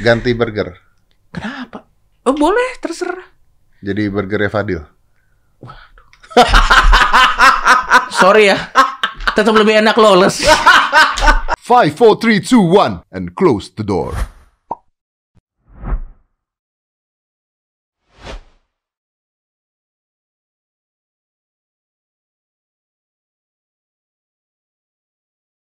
[0.00, 0.72] ganti burger.
[1.28, 1.84] Kenapa?
[2.24, 3.28] Oh, boleh, terserah.
[3.84, 4.80] Jadi burgernya Fadil.
[8.20, 8.58] Sorry ya.
[9.34, 10.42] Tetap lebih enak lolos.
[10.42, 14.33] 5, 4, 3, 2, 1, and close the door.